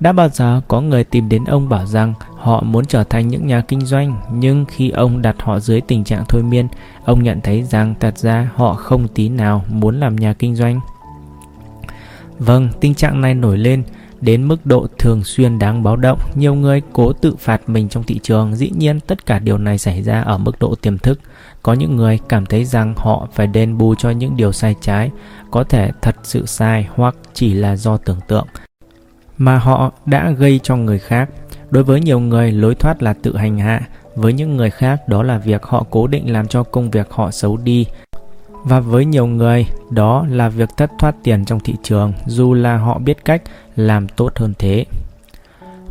[0.00, 3.46] Đã bao giờ có người tìm đến ông bảo rằng họ muốn trở thành những
[3.46, 6.68] nhà kinh doanh, nhưng khi ông đặt họ dưới tình trạng thôi miên,
[7.04, 10.80] ông nhận thấy rằng thật ra họ không tí nào muốn làm nhà kinh doanh?
[12.38, 13.82] Vâng tình trạng này nổi lên
[14.20, 16.18] đến mức độ thường xuyên đáng báo động.
[16.34, 19.78] Nhiều người cố tự phạt mình trong thị trường, dĩ nhiên tất cả điều này
[19.78, 21.20] xảy ra ở mức độ tiềm thức.
[21.62, 25.10] Có những người cảm thấy rằng họ phải đền bù cho những điều sai trái,
[25.50, 28.46] có thể thật sự sai hoặc chỉ là do tưởng tượng
[29.38, 31.30] mà họ đã gây cho người khác.
[31.70, 33.80] Đối với nhiều người, lối thoát là tự hành hạ.
[34.14, 37.30] Với những người khác, đó là việc họ cố định làm cho công việc họ
[37.30, 37.86] xấu đi
[38.64, 42.76] và với nhiều người, đó là việc thất thoát tiền trong thị trường, dù là
[42.76, 43.42] họ biết cách
[43.76, 44.84] làm tốt hơn thế.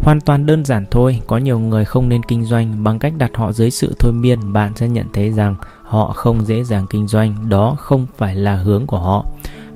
[0.04, 3.32] Hoàn toàn đơn giản thôi, có nhiều người không nên kinh doanh bằng cách đặt
[3.34, 7.08] họ dưới sự thôi miên, bạn sẽ nhận thấy rằng họ không dễ dàng kinh
[7.08, 9.26] doanh, đó không phải là hướng của họ.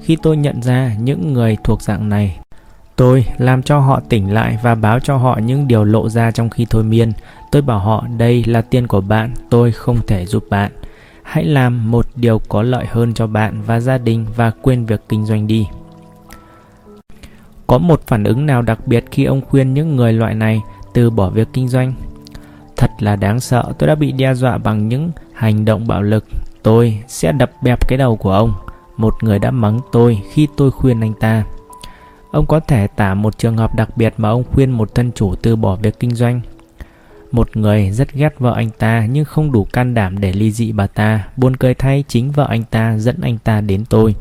[0.01, 2.39] Khi tôi nhận ra những người thuộc dạng này,
[2.95, 6.49] tôi làm cho họ tỉnh lại và báo cho họ những điều lộ ra trong
[6.49, 7.11] khi thôi miên.
[7.51, 10.71] Tôi bảo họ, đây là tiền của bạn, tôi không thể giúp bạn
[11.29, 15.01] hãy làm một điều có lợi hơn cho bạn và gia đình và quên việc
[15.09, 15.67] kinh doanh đi
[17.67, 20.61] Có một phản ứng nào đặc biệt khi ông khuyên những người loại này
[20.93, 21.93] từ bỏ việc kinh doanh?
[22.77, 26.25] Thật là đáng sợ, tôi đã bị đe dọa bằng những hành động bạo lực.
[26.63, 28.53] Tôi sẽ đập bẹp cái đầu của ông.
[28.97, 31.43] Một người đã mắng tôi khi tôi khuyên anh ta.
[32.31, 35.35] Ông có thể tả một trường hợp đặc biệt mà ông khuyên một thân chủ
[35.35, 36.41] từ bỏ việc kinh doanh.
[37.31, 40.71] Một người rất ghét vợ anh ta nhưng không đủ can đảm để ly dị
[40.71, 41.27] bà ta.
[41.37, 44.15] Buồn cười thay chính vợ anh ta dẫn anh ta đến tôi.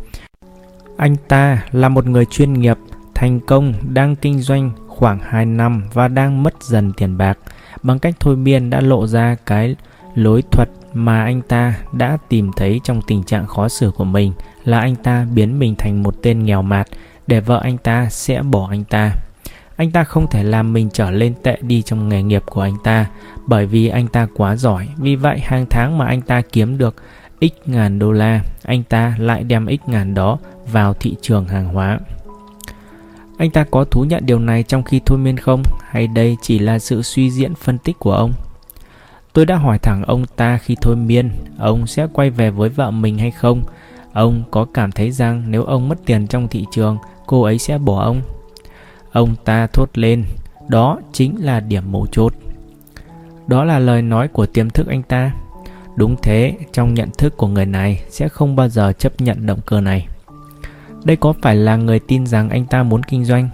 [0.97, 2.77] Anh ta là một người chuyên nghiệp,
[3.15, 7.39] thành công, đang kinh doanh khoảng 2 năm và đang mất dần tiền bạc.
[7.83, 9.77] Bằng cách thôi miên đã lộ ra cái
[10.15, 14.33] lối thuật mà anh ta đã tìm thấy trong tình trạng khó xử của mình
[14.65, 16.87] là anh ta biến mình thành một tên nghèo mạt
[17.27, 19.13] để vợ anh ta sẽ bỏ anh ta.
[19.79, 22.77] Anh ta không thể làm mình trở lên tệ đi trong nghề nghiệp của anh
[22.85, 23.07] ta
[23.47, 24.89] bởi vì anh ta quá giỏi.
[24.97, 26.95] Vì vậy hàng tháng mà anh ta kiếm được
[27.41, 30.39] x ngàn đô la, anh ta lại đem x ngàn đó
[30.73, 31.99] vào thị trường hàng hóa.
[33.39, 35.63] Anh ta có thú nhận điều này trong khi thôi miên không?
[35.91, 38.33] Hay đây chỉ là sự suy diễn phân tích của ông?
[39.33, 42.91] Tôi đã hỏi thẳng ông ta khi thôi miên, ông sẽ quay về với vợ
[42.91, 43.63] mình hay không?
[44.13, 47.79] Ông có cảm thấy rằng nếu ông mất tiền trong thị trường, cô ấy sẽ
[47.79, 48.23] bỏ ông?
[49.19, 50.25] Ông ta thốt lên,
[50.69, 52.35] đó chính là điểm mấu chốt.
[53.47, 55.33] Đó là lời nói của tiềm thức anh ta.
[55.97, 59.59] Đúng thế, trong nhận thức của người này sẽ không bao giờ chấp nhận động
[59.67, 60.09] cơ này.
[61.05, 63.49] Đây có phải là người tin rằng anh ta muốn kinh doanh?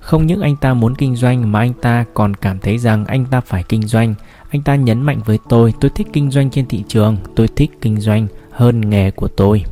[0.00, 3.26] Không những anh ta muốn kinh doanh mà anh ta còn cảm thấy rằng anh
[3.26, 4.14] ta phải kinh doanh.
[4.50, 7.70] Anh ta nhấn mạnh với tôi, tôi thích kinh doanh trên thị trường, tôi thích
[7.80, 9.64] kinh doanh hơn nghề của tôi.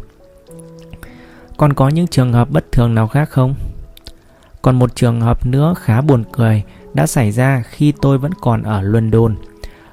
[1.56, 3.54] Còn có những trường hợp bất thường nào khác không?
[4.64, 6.62] Còn một trường hợp nữa khá buồn cười
[6.94, 9.36] đã xảy ra khi tôi vẫn còn ở London.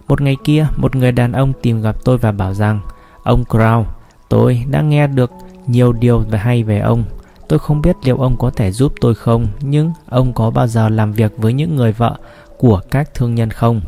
[0.07, 2.79] Một ngày kia, một người đàn ông tìm gặp tôi và bảo rằng
[3.23, 3.83] Ông Crow,
[4.29, 5.31] tôi đã nghe được
[5.67, 7.03] nhiều điều về hay về ông.
[7.47, 10.89] Tôi không biết liệu ông có thể giúp tôi không, nhưng ông có bao giờ
[10.89, 12.17] làm việc với những người vợ
[12.57, 13.81] của các thương nhân không?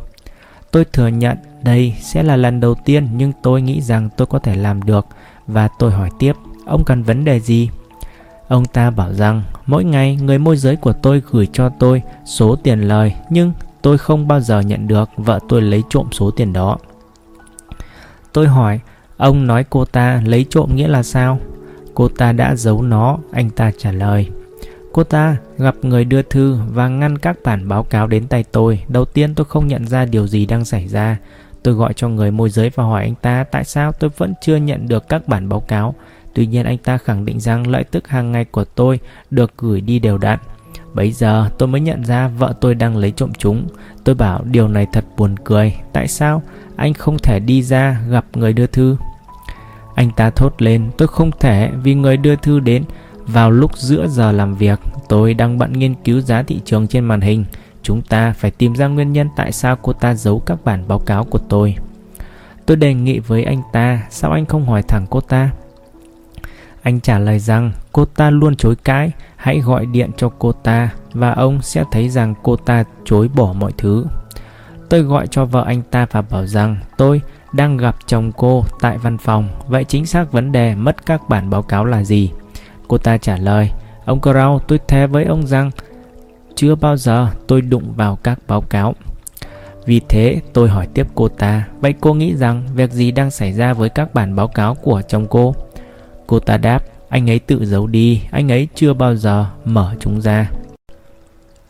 [0.72, 4.40] Tôi thừa nhận đây sẽ là lần đầu tiên nhưng tôi nghĩ rằng tôi có
[4.40, 5.06] thể làm được
[5.48, 6.34] và tôi hỏi tiếp,
[6.66, 7.70] ông cần vấn đề gì?
[8.48, 12.56] Ông ta bảo rằng mỗi ngày người môi giới của tôi gửi cho tôi số
[12.56, 13.52] tiền lời nhưng
[13.82, 16.78] tôi không bao giờ nhận được vợ tôi lấy trộm số tiền đó.
[18.34, 18.80] Tôi hỏi,
[19.18, 21.40] ông nói cô ta lấy trộm nghĩa là sao?
[21.94, 24.30] Cô ta đã giấu nó, anh ta trả lời.
[24.94, 28.84] Cô ta gặp người đưa thư và ngăn các bản báo cáo đến tay tôi.
[28.88, 31.18] Đầu tiên tôi không nhận ra điều gì đang xảy ra.
[31.64, 34.56] Tôi gọi cho người môi giới và hỏi anh ta tại sao tôi vẫn chưa
[34.56, 35.96] nhận được các bản báo cáo.
[36.34, 39.00] Tuy nhiên anh ta khẳng định rằng lợi tức hàng ngày của tôi
[39.32, 40.40] được gửi đi đều đặn.
[40.94, 43.68] bây giờ tôi mới nhận ra vợ tôi đang lấy trộm chúng.
[44.04, 45.76] Tôi bảo điều này thật buồn cười.
[45.94, 46.42] Tại sao
[46.76, 48.98] anh không thể đi ra gặp người đưa thư?
[49.96, 52.84] Anh ta thốt lên, tôi không thể vì người đưa thư đến
[53.28, 54.80] vào lúc giữa giờ làm việc.
[55.10, 57.46] Tôi đang bận nghiên cứu giá thị trường trên màn hình.
[57.82, 61.00] Chúng ta phải tìm ra nguyên nhân tại sao cô ta giấu các bản báo
[61.00, 61.76] cáo của tôi.
[62.66, 65.50] Tôi đề nghị với anh ta, sao anh không hỏi thẳng cô ta?
[66.84, 70.90] Anh trả lời rằng cô ta luôn chối cãi, hãy gọi điện cho cô ta
[71.14, 74.06] và ông sẽ thấy rằng cô ta chối bỏ mọi thứ.
[74.90, 77.22] Tôi gọi cho vợ anh ta và bảo rằng tôi
[77.54, 79.50] đang gặp chồng cô tại văn phòng.
[79.68, 82.32] Vậy chính xác vấn đề mất các bản báo cáo là gì?
[82.88, 83.72] Cô ta trả lời,
[84.06, 85.72] ông Crow tôi thề với ông rằng
[86.56, 88.96] chưa bao giờ tôi đụng vào các báo cáo.
[89.86, 93.54] Vì thế tôi hỏi tiếp cô ta, vậy cô nghĩ rằng việc gì đang xảy
[93.54, 95.56] ra với các bản báo cáo của chồng cô?
[96.28, 100.22] Cô ta đáp, anh ấy tự giấu đi, anh ấy chưa bao giờ mở chúng
[100.22, 100.50] ra.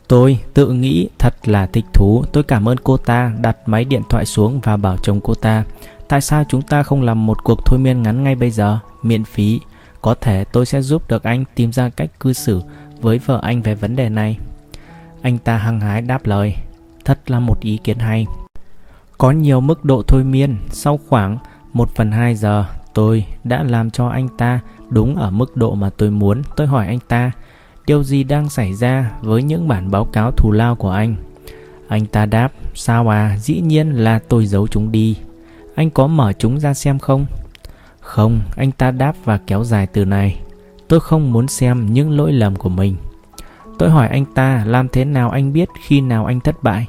[0.08, 4.02] Tôi tự nghĩ thật là thích thú, tôi cảm ơn cô ta đặt máy điện
[4.10, 5.64] thoại xuống và bảo chồng cô ta.
[6.08, 9.24] Tại sao chúng ta không làm một cuộc thôi miên ngắn ngay bây giờ, miễn
[9.24, 9.60] phí.
[10.02, 12.62] Có thể tôi sẽ giúp được anh tìm ra cách cư xử
[13.00, 14.38] với vợ anh về vấn đề này.
[15.22, 16.54] Anh ta hăng hái đáp lời
[17.04, 18.26] Thật là một ý kiến hay.
[19.18, 21.38] Có nhiều mức độ thôi miên Sau khoảng
[21.72, 25.90] 1 phần 2 giờ Tôi đã làm cho anh ta đúng ở mức độ mà
[25.96, 27.32] tôi muốn Tôi hỏi anh ta
[27.86, 31.16] Điều gì đang xảy ra với những bản báo cáo thù lao của anh?
[31.88, 35.16] Anh ta đáp, sao à, dĩ nhiên là tôi giấu chúng đi.
[35.74, 37.26] Anh có mở chúng ra xem không?
[38.00, 40.40] Không, anh ta đáp và kéo dài từ này.
[40.88, 42.96] Tôi không muốn xem những lỗi lầm của mình.
[43.78, 46.86] Tôi hỏi anh ta làm thế nào anh biết khi nào anh thất bại.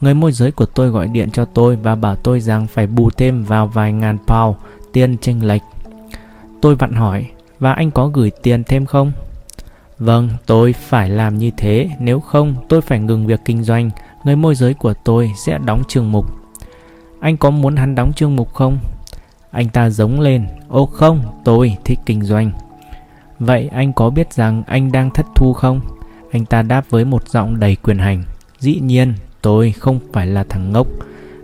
[0.00, 3.10] Người môi giới của tôi gọi điện cho tôi và bảo tôi rằng phải bù
[3.10, 4.56] thêm vào vài ngàn pound
[4.92, 5.62] tiền chênh lệch.
[6.60, 7.26] Tôi vặn hỏi,
[7.58, 9.12] và anh có gửi tiền thêm không?
[9.98, 13.90] Vâng, tôi phải làm như thế, nếu không tôi phải ngừng việc kinh doanh,
[14.24, 16.26] người môi giới của tôi sẽ đóng chương mục.
[17.20, 18.78] Anh có muốn hắn đóng chương mục không?
[19.50, 22.52] Anh ta giống lên, ô không, tôi thích kinh doanh.
[23.38, 25.80] Vậy anh có biết rằng anh đang thất thu không?
[26.32, 28.22] Anh ta đáp với một giọng đầy quyền hành.
[28.58, 30.86] Dĩ nhiên, tôi không phải là thằng ngốc.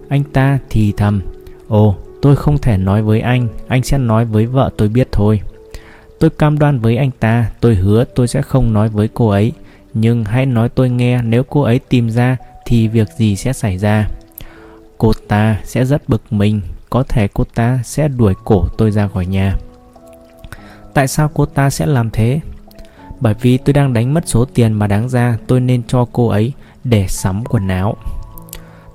[0.09, 1.23] Anh ta thì thầm.
[1.69, 5.41] Ồ, tôi không thể nói với anh, anh sẽ nói với vợ tôi biết thôi.
[6.19, 9.53] Tôi cam đoan với anh ta, tôi hứa tôi sẽ không nói với cô ấy.
[9.95, 13.79] Nhưng hãy nói tôi nghe nếu cô ấy tìm ra thì việc gì sẽ xảy
[13.79, 14.09] ra.
[14.99, 19.09] Cô ta sẽ rất bực mình, có thể cô ta sẽ đuổi cổ tôi ra
[19.09, 19.57] khỏi nhà.
[20.95, 22.41] Tại sao cô ta sẽ làm thế?
[23.21, 26.29] Bởi vì tôi đang đánh mất số tiền mà đáng ra tôi nên cho cô
[26.29, 26.53] ấy
[26.85, 27.97] để sắm quần áo.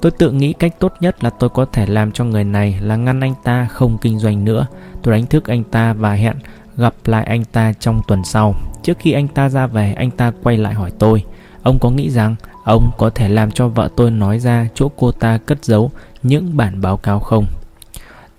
[0.03, 2.95] Tôi tự nghĩ cách tốt nhất là tôi có thể làm cho người này là
[2.95, 4.67] ngăn anh ta không kinh doanh nữa.
[5.03, 6.35] Tôi đánh thức anh ta và hẹn
[6.77, 8.55] gặp lại anh ta trong tuần sau.
[8.83, 11.23] Trước khi anh ta ra về, anh ta quay lại hỏi tôi.
[11.63, 15.11] Ông có nghĩ rằng ông có thể làm cho vợ tôi nói ra chỗ cô
[15.11, 15.91] ta cất giấu
[16.23, 17.45] những bản báo cáo không?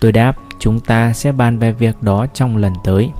[0.00, 3.10] Tôi đáp, chúng ta sẽ bàn về việc đó trong lần tới.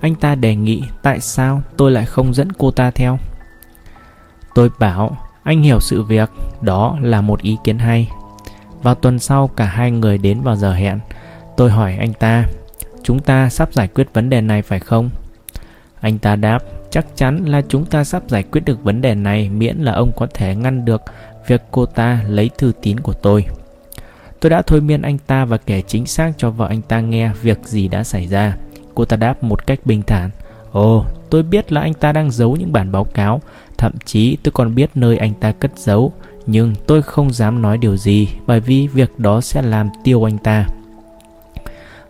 [0.00, 3.18] Anh ta đề nghị tại sao tôi lại không dẫn cô ta theo.
[4.54, 6.30] Tôi bảo, anh hiểu sự việc,
[6.60, 8.08] đó là một ý kiến hay.
[8.82, 11.00] Vào tuần sau cả hai người đến vào giờ hẹn.
[11.56, 12.46] Tôi hỏi anh ta,
[13.02, 15.10] chúng ta sắp giải quyết vấn đề này phải không?
[16.00, 16.58] Anh ta đáp,
[16.90, 20.12] chắc chắn là chúng ta sắp giải quyết được vấn đề này miễn là ông
[20.16, 21.02] có thể ngăn được
[21.46, 23.46] việc cô ta lấy thư tín của tôi.
[24.40, 27.30] Tôi đã thôi miên anh ta và kể chính xác cho vợ anh ta nghe
[27.42, 28.56] việc gì đã xảy ra.
[28.94, 30.30] Cô ta đáp một cách bình thản.
[30.72, 33.40] Ồ, tôi biết là anh ta đang giấu những bản báo cáo.
[33.78, 36.12] Thậm chí tôi còn biết nơi anh ta cất giấu.
[36.46, 40.38] Nhưng tôi không dám nói điều gì bởi vì việc đó sẽ làm tiêu anh
[40.38, 40.66] ta.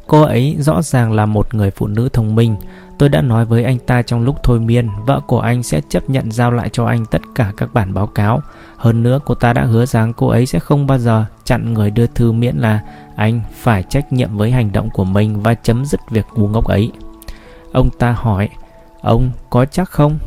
[0.06, 2.56] Cô ấy rõ ràng là một người phụ nữ thông minh.
[2.98, 6.10] Tôi đã nói với anh ta trong lúc thôi miên, vợ của anh sẽ chấp
[6.10, 8.42] nhận giao lại cho anh tất cả các bản báo cáo.
[8.76, 11.90] Hơn nữa, cô ta đã hứa rằng cô ấy sẽ không bao giờ chặn người
[11.90, 12.80] đưa thư miễn là
[13.16, 16.64] anh phải trách nhiệm với hành động của mình và chấm dứt việc ngu ngốc
[16.64, 16.92] ấy.
[17.72, 18.48] Ông ta hỏi,
[19.04, 20.18] ông có chắc không?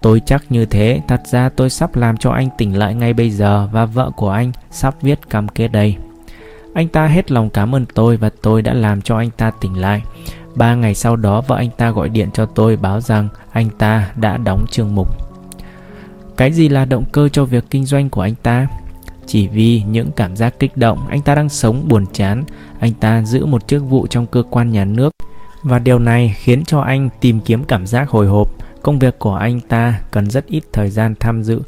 [0.00, 3.30] Tôi chắc như thế, thật ra tôi sắp làm cho anh tỉnh lại ngay bây
[3.30, 5.96] giờ và vợ của anh sắp viết cam kết đây.
[6.74, 9.80] Anh ta hết lòng cảm ơn tôi và tôi đã làm cho anh ta tỉnh
[9.80, 10.02] lại.
[10.54, 14.10] Ba ngày sau đó vợ anh ta gọi điện cho tôi báo rằng anh ta
[14.16, 15.08] đã đóng chương mục.
[16.36, 18.66] Cái gì là động cơ cho việc kinh doanh của anh ta?
[19.26, 22.44] Chỉ vì những cảm giác kích động, anh ta đang sống buồn chán,
[22.80, 25.14] anh ta giữ một chức vụ trong cơ quan nhà nước
[25.62, 28.48] và điều này khiến cho anh tìm kiếm cảm giác hồi hộp.
[28.82, 31.60] Công việc của anh ta cần rất ít thời gian tham dự,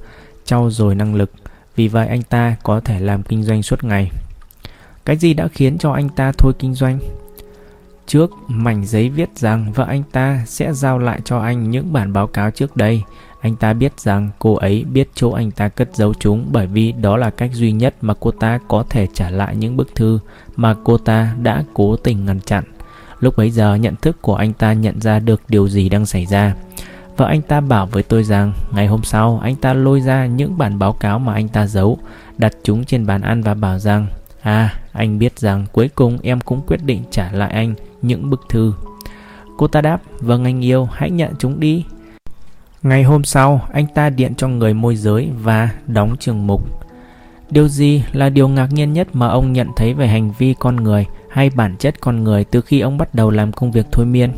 [0.45, 1.31] trau dồi năng lực,
[1.77, 4.11] vì vậy anh ta có thể làm kinh doanh suốt ngày.
[5.05, 6.99] Cái gì đã khiến cho anh ta thôi kinh doanh?
[8.07, 12.13] Trước mảnh giấy viết rằng vợ anh ta sẽ giao lại cho anh những bản
[12.13, 13.03] báo cáo trước đây.
[13.41, 16.93] Anh ta biết rằng cô ấy biết chỗ anh ta cất giấu chúng bởi vì
[16.93, 20.19] đó là cách duy nhất mà cô ta có thể trả lại những bức thư
[20.57, 22.65] mà cô ta đã cố tình ngăn chặn.
[23.21, 26.27] Lúc bấy giờ nhận thức của anh ta nhận ra được điều gì đang xảy
[26.27, 26.55] ra.
[27.17, 30.59] Vợ anh ta bảo với tôi rằng ngày hôm sau anh ta lôi ra những
[30.59, 31.99] bản báo cáo mà anh ta giấu,
[32.39, 34.07] đặt chúng trên bàn ăn và bảo rằng
[34.45, 38.41] À, anh biết rằng cuối cùng em cũng quyết định trả lại anh những bức
[38.49, 38.75] thư.
[39.57, 41.85] Cô ta đáp, vâng anh yêu, hãy nhận chúng đi.
[42.83, 46.84] Ngày hôm sau, anh ta điện cho người môi giới và đóng trường mục.
[47.55, 50.77] Điều gì là điều ngạc nhiên nhất mà ông nhận thấy về hành vi con
[50.77, 54.07] người hay bản chất con người từ khi ông bắt đầu làm công việc thôi
[54.07, 54.33] miên?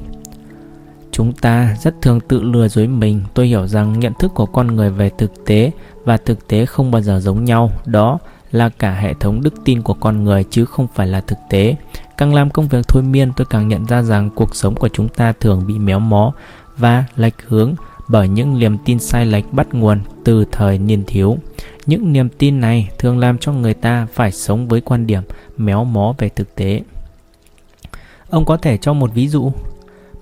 [1.13, 3.23] Chúng ta rất thường tự lừa dối mình.
[3.35, 5.71] Tôi hiểu rằng nhận thức của con người về thực tế
[6.05, 7.71] và thực tế không bao giờ giống nhau.
[7.87, 8.19] Đó
[8.51, 11.77] là cả hệ thống đức tin của con người chứ không phải là thực tế.
[12.17, 15.09] Càng làm công việc thôi miên, tôi càng nhận ra rằng cuộc sống của chúng
[15.09, 16.33] ta thường bị méo mó
[16.77, 17.75] và lệch hướng
[18.09, 21.39] bởi những niềm tin sai lệch bắt nguồn từ thời niên thiếu.
[21.87, 25.23] Những niềm tin này thường làm cho người ta phải sống với quan điểm
[25.57, 26.83] méo mó về thực tế.
[28.31, 29.53] Ông có thể cho một ví dụ.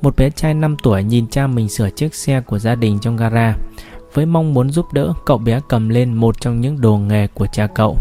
[0.03, 3.17] Một bé trai 5 tuổi nhìn cha mình sửa chiếc xe của gia đình trong
[3.17, 3.57] gara.
[4.15, 7.47] Với mong muốn giúp đỡ, cậu bé cầm lên một trong những đồ nghề của
[7.47, 7.97] cha cậu.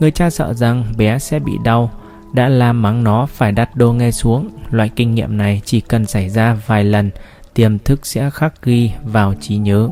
[0.00, 1.90] Người cha sợ rằng bé sẽ bị đau,
[2.32, 4.48] đã làm mắng nó phải đặt đồ nghề xuống.
[4.70, 7.10] Loại kinh nghiệm này chỉ cần xảy ra vài lần,
[7.56, 9.88] tiềm thức sẽ khắc ghi vào trí nhớ.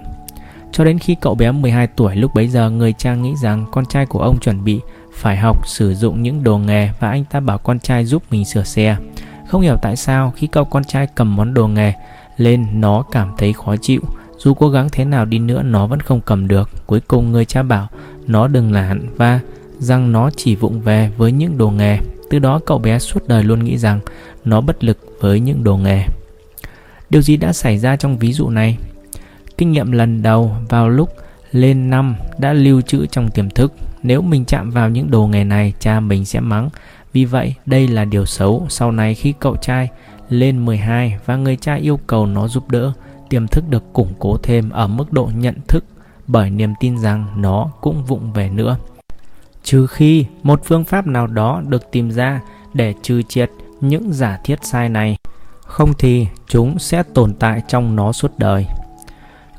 [0.73, 3.87] Cho đến khi cậu bé 12 tuổi lúc bấy giờ, người cha nghĩ rằng con
[3.87, 4.81] trai của ông chuẩn bị
[5.15, 8.45] phải học sử dụng những đồ nghề và anh ta bảo con trai giúp mình
[8.45, 8.97] sửa xe.
[9.49, 11.93] Không hiểu tại sao khi cậu con trai cầm món đồ nghề
[12.37, 14.01] lên, nó cảm thấy khó chịu.
[14.39, 16.71] Dù cố gắng thế nào đi nữa, nó vẫn không cầm được.
[16.87, 17.89] Cuối cùng người cha bảo,
[18.27, 19.41] nó đừng lản và
[19.79, 21.99] rằng nó chỉ vụng về với những đồ nghề.
[22.31, 24.01] Từ đó cậu bé suốt đời luôn nghĩ rằng
[24.45, 26.05] nó bất lực với những đồ nghề.
[27.15, 28.79] Điều gì đã xảy ra trong ví dụ này?
[29.59, 31.11] Kinh nghiệm lần đầu vào lúc
[31.53, 33.73] lên năm đã lưu trữ trong tiềm thức.
[34.03, 36.69] Nếu mình chạm vào những đồ nghề này, cha mình sẽ mắng.
[37.13, 38.67] Vì vậy, đây là điều xấu.
[38.69, 39.89] Sau này khi cậu trai
[40.29, 42.93] lên 12 và người cha yêu cầu nó giúp đỡ,
[43.29, 45.85] tiềm thức được củng cố thêm ở mức độ nhận thức
[46.27, 48.77] bởi niềm tin rằng nó cũng vụng về nữa.
[49.63, 52.41] Trừ khi một phương pháp nào đó được tìm ra
[52.75, 53.51] để trừ triệt
[53.81, 55.17] những giả thiết sai này,
[55.75, 58.67] không thì chúng sẽ tồn tại trong nó suốt đời.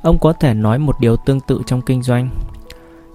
[0.01, 2.29] Ông có thể nói một điều tương tự trong kinh doanh.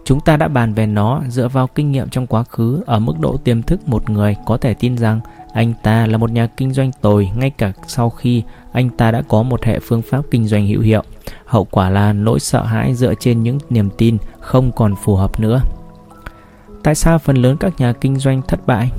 [0.05, 3.13] Chúng ta đã bàn về nó dựa vào kinh nghiệm trong quá khứ ở mức
[3.21, 5.21] độ tiềm thức một người có thể tin rằng
[5.53, 8.43] anh ta là một nhà kinh doanh tồi ngay cả sau khi
[8.73, 11.03] anh ta đã có một hệ phương pháp kinh doanh hữu hiệu.
[11.45, 15.41] Hậu quả là nỗi sợ hãi dựa trên những niềm tin không còn phù hợp
[15.41, 15.61] nữa.
[16.83, 18.91] Tại sao phần lớn các nhà kinh doanh thất bại?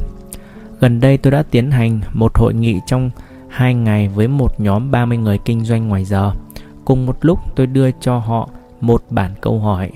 [0.80, 3.10] Gần đây tôi đã tiến hành một hội nghị trong
[3.52, 6.32] 2 ngày với một nhóm 30 người kinh doanh ngoài giờ.
[6.86, 8.50] Cùng một lúc tôi đưa cho họ
[8.82, 9.92] một bản câu hỏi.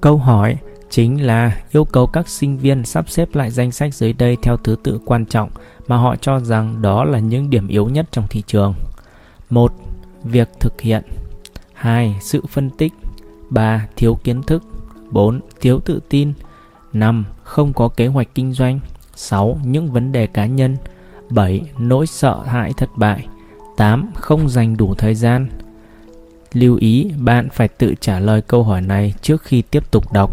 [0.00, 0.56] Câu hỏi
[0.90, 4.56] chính là yêu cầu các sinh viên sắp xếp lại danh sách dưới đây theo
[4.56, 5.50] thứ tự quan trọng
[5.88, 8.74] mà họ cho rằng đó là những điểm yếu nhất trong thị trường.
[9.50, 9.72] 1.
[10.24, 11.02] Việc thực hiện
[11.72, 12.16] 2.
[12.20, 12.92] Sự phân tích
[13.50, 13.86] 3.
[13.96, 14.62] Thiếu kiến thức
[15.10, 15.40] 4.
[15.60, 16.32] Thiếu tự tin
[16.92, 17.24] 5.
[17.42, 18.80] Không có kế hoạch kinh doanh
[19.14, 19.58] 6.
[19.64, 20.76] Những vấn đề cá nhân
[21.30, 21.62] 7.
[21.78, 23.26] Nỗi sợ hãi thất bại
[23.76, 24.10] 8.
[24.14, 25.48] Không dành đủ thời gian
[26.52, 30.30] Lưu ý bạn phải tự trả lời câu hỏi này trước khi tiếp tục đọc.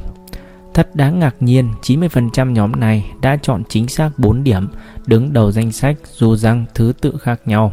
[0.74, 4.68] Thật đáng ngạc nhiên, 90% nhóm này đã chọn chính xác 4 điểm
[5.06, 7.72] đứng đầu danh sách dù rằng thứ tự khác nhau.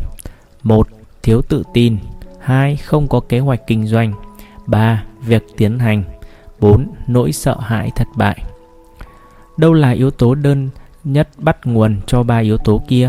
[0.62, 0.88] 1.
[1.22, 1.96] Thiếu tự tin
[2.40, 2.76] 2.
[2.76, 4.12] Không có kế hoạch kinh doanh
[4.66, 5.04] 3.
[5.26, 6.04] Việc tiến hành
[6.60, 6.88] 4.
[7.06, 8.44] Nỗi sợ hãi thất bại
[9.56, 10.68] Đâu là yếu tố đơn
[11.04, 13.08] nhất bắt nguồn cho ba yếu tố kia?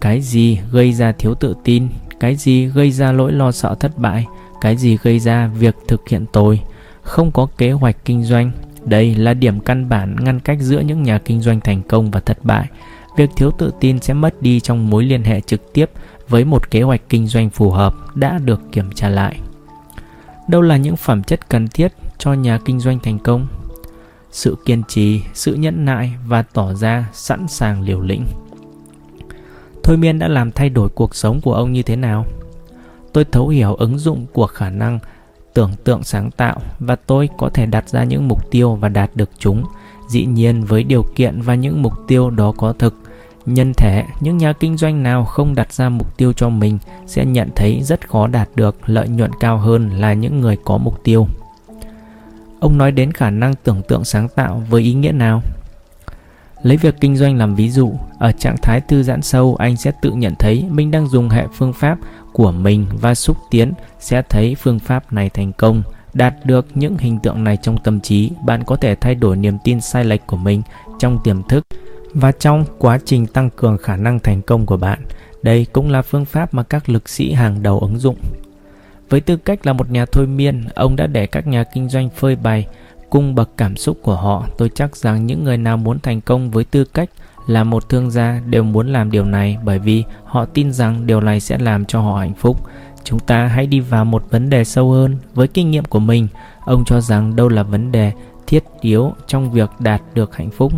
[0.00, 1.88] Cái gì gây ra thiếu tự tin?
[2.20, 4.26] Cái gì gây ra lỗi lo sợ thất bại?
[4.60, 6.60] Cái gì gây ra việc thực hiện tồi?
[7.02, 8.52] Không có kế hoạch kinh doanh
[8.84, 12.20] đây là điểm căn bản ngăn cách giữa những nhà kinh doanh thành công và
[12.20, 12.68] thất bại.
[13.16, 15.90] Việc thiếu tự tin sẽ mất đi trong mối liên hệ trực tiếp
[16.28, 19.40] với một kế hoạch kinh doanh phù hợp đã được kiểm tra lại.
[20.48, 23.46] Đâu là những phẩm chất cần thiết cho nhà kinh doanh thành công?
[24.30, 28.26] Sự kiên trì, sự nhẫn nại và tỏ ra sẵn sàng liều lĩnh.
[29.82, 32.26] Thôi miên đã làm thay đổi cuộc sống của ông như thế nào?
[33.12, 34.98] Tôi thấu hiểu ứng dụng của khả năng
[35.54, 39.10] tưởng tượng sáng tạo và tôi có thể đặt ra những mục tiêu và đạt
[39.14, 39.64] được chúng
[40.08, 42.94] dĩ nhiên với điều kiện và những mục tiêu đó có thực
[43.46, 47.24] nhân thể những nhà kinh doanh nào không đặt ra mục tiêu cho mình sẽ
[47.24, 51.04] nhận thấy rất khó đạt được lợi nhuận cao hơn là những người có mục
[51.04, 51.26] tiêu
[52.60, 55.42] ông nói đến khả năng tưởng tượng sáng tạo với ý nghĩa nào?
[56.62, 59.92] Lấy việc kinh doanh làm ví dụ, ở trạng thái thư giãn sâu, anh sẽ
[60.02, 61.98] tự nhận thấy mình đang dùng hệ phương pháp
[62.32, 65.82] của mình và xúc tiến, sẽ thấy phương pháp này thành công,
[66.14, 68.30] đạt được những hình tượng này trong tâm trí.
[68.44, 70.62] Bạn có thể thay đổi niềm tin sai lệch của mình
[70.98, 71.66] trong tiềm thức
[72.14, 74.98] và trong quá trình tăng cường khả năng thành công của bạn.
[75.42, 78.16] Đây cũng là phương pháp mà các lực sĩ hàng đầu ứng dụng
[79.10, 82.10] với tư cách là một nhà thôi miên, ông đã để các nhà kinh doanh
[82.10, 82.66] phơi bày,
[83.10, 84.46] cung bậc cảm xúc của họ.
[84.58, 87.10] Tôi chắc rằng những người nào muốn thành công với tư cách
[87.46, 91.20] là một thương gia đều muốn làm điều này, bởi vì họ tin rằng điều
[91.20, 92.68] này sẽ làm cho họ hạnh phúc.
[93.04, 95.16] Chúng ta hãy đi vào một vấn đề sâu hơn.
[95.34, 96.28] Với kinh nghiệm của mình,
[96.64, 98.12] ông cho rằng đâu là vấn đề
[98.46, 100.72] thiết yếu trong việc đạt được hạnh phúc.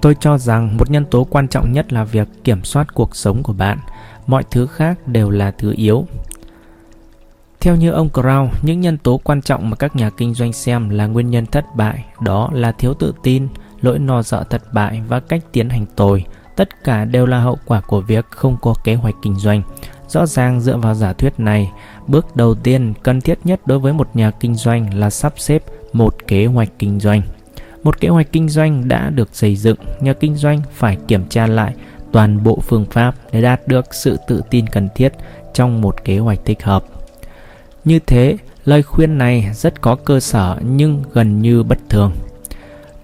[0.00, 3.42] Tôi cho rằng một nhân tố quan trọng nhất là việc kiểm soát cuộc sống
[3.42, 3.78] của bạn
[4.30, 6.06] mọi thứ khác đều là thứ yếu
[7.60, 10.88] theo như ông Crow, những nhân tố quan trọng mà các nhà kinh doanh xem
[10.88, 13.48] là nguyên nhân thất bại đó là thiếu tự tin,
[13.80, 16.24] lỗi no sợ thất bại và cách tiến hành tồi.
[16.56, 19.62] Tất cả đều là hậu quả của việc không có kế hoạch kinh doanh.
[20.08, 21.70] Rõ ràng dựa vào giả thuyết này,
[22.06, 25.62] bước đầu tiên cần thiết nhất đối với một nhà kinh doanh là sắp xếp
[25.92, 27.22] một kế hoạch kinh doanh.
[27.82, 31.46] Một kế hoạch kinh doanh đã được xây dựng, nhà kinh doanh phải kiểm tra
[31.46, 31.74] lại
[32.12, 35.12] toàn bộ phương pháp để đạt được sự tự tin cần thiết
[35.54, 36.84] trong một kế hoạch thích hợp.
[37.84, 42.12] Như thế, lời khuyên này rất có cơ sở nhưng gần như bất thường.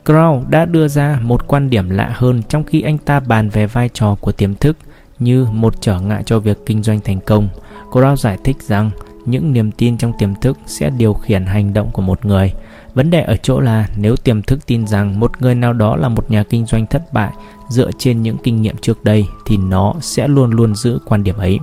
[0.04, 3.66] Crow đã đưa ra một quan điểm lạ hơn trong khi anh ta bàn về
[3.66, 4.76] vai trò của tiềm thức
[5.18, 7.48] như một trở ngại cho việc kinh doanh thành công.
[7.90, 8.90] Crow giải thích rằng
[9.26, 12.52] những niềm tin trong tiềm thức sẽ điều khiển hành động của một người.
[12.94, 16.08] Vấn đề ở chỗ là nếu tiềm thức tin rằng một người nào đó là
[16.08, 17.30] một nhà kinh doanh thất bại
[17.68, 21.36] dựa trên những kinh nghiệm trước đây thì nó sẽ luôn luôn giữ quan điểm
[21.36, 21.58] ấy.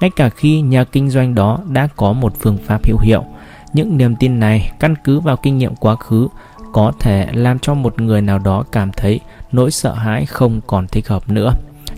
[0.00, 3.24] Ngay cả khi nhà kinh doanh đó đã có một phương pháp hữu hiệu,
[3.72, 6.28] những niềm tin này căn cứ vào kinh nghiệm quá khứ
[6.72, 9.20] có thể làm cho một người nào đó cảm thấy
[9.52, 11.52] nỗi sợ hãi không còn thích hợp nữa.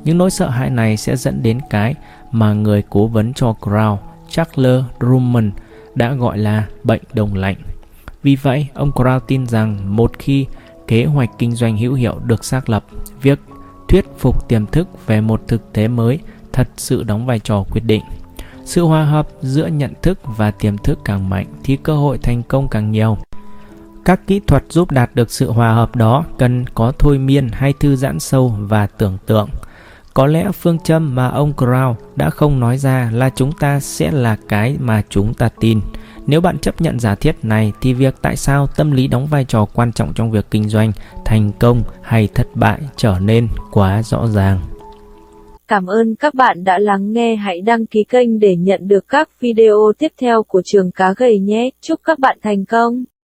[0.05, 1.95] Những nỗi sợ hãi này sẽ dẫn đến cái
[2.33, 3.97] mà người cố vấn cho Crow,
[4.31, 5.47] Charles Drummond
[5.95, 7.57] đã gọi là bệnh đông lạnh.
[8.23, 10.47] Vì vậy, ông Crow tin rằng một khi
[10.87, 12.85] kế hoạch kinh doanh hữu hiệu được xác lập,
[13.23, 13.39] việc
[13.89, 16.19] thuyết phục tiềm thức về một thực tế mới
[16.53, 18.03] thật sự đóng vai trò quyết định.
[18.65, 22.43] Sự hòa hợp giữa nhận thức và tiềm thức càng mạnh thì cơ hội thành
[22.43, 23.19] công càng nhiều.
[24.05, 27.73] Các kỹ thuật giúp đạt được sự hòa hợp đó cần có thôi miên hay
[27.81, 29.49] thư giãn sâu và tưởng tượng.
[30.17, 34.11] Có lẽ phương châm mà ông Crow đã không nói ra là chúng ta sẽ
[34.11, 35.81] là cái mà chúng ta tin.
[36.27, 39.45] Nếu bạn chấp nhận giả thiết này thì việc tại sao tâm lý đóng vai
[39.45, 40.93] trò quan trọng trong việc kinh doanh,
[41.25, 44.61] thành công hay thất bại trở nên quá rõ ràng.
[45.69, 47.37] Cảm ơn các bạn đã lắng nghe.
[47.37, 51.39] Hãy đăng ký kênh để nhận được các video tiếp theo của trường cá gầy
[51.39, 51.71] nhé.
[51.81, 53.05] Chúc các bạn thành công.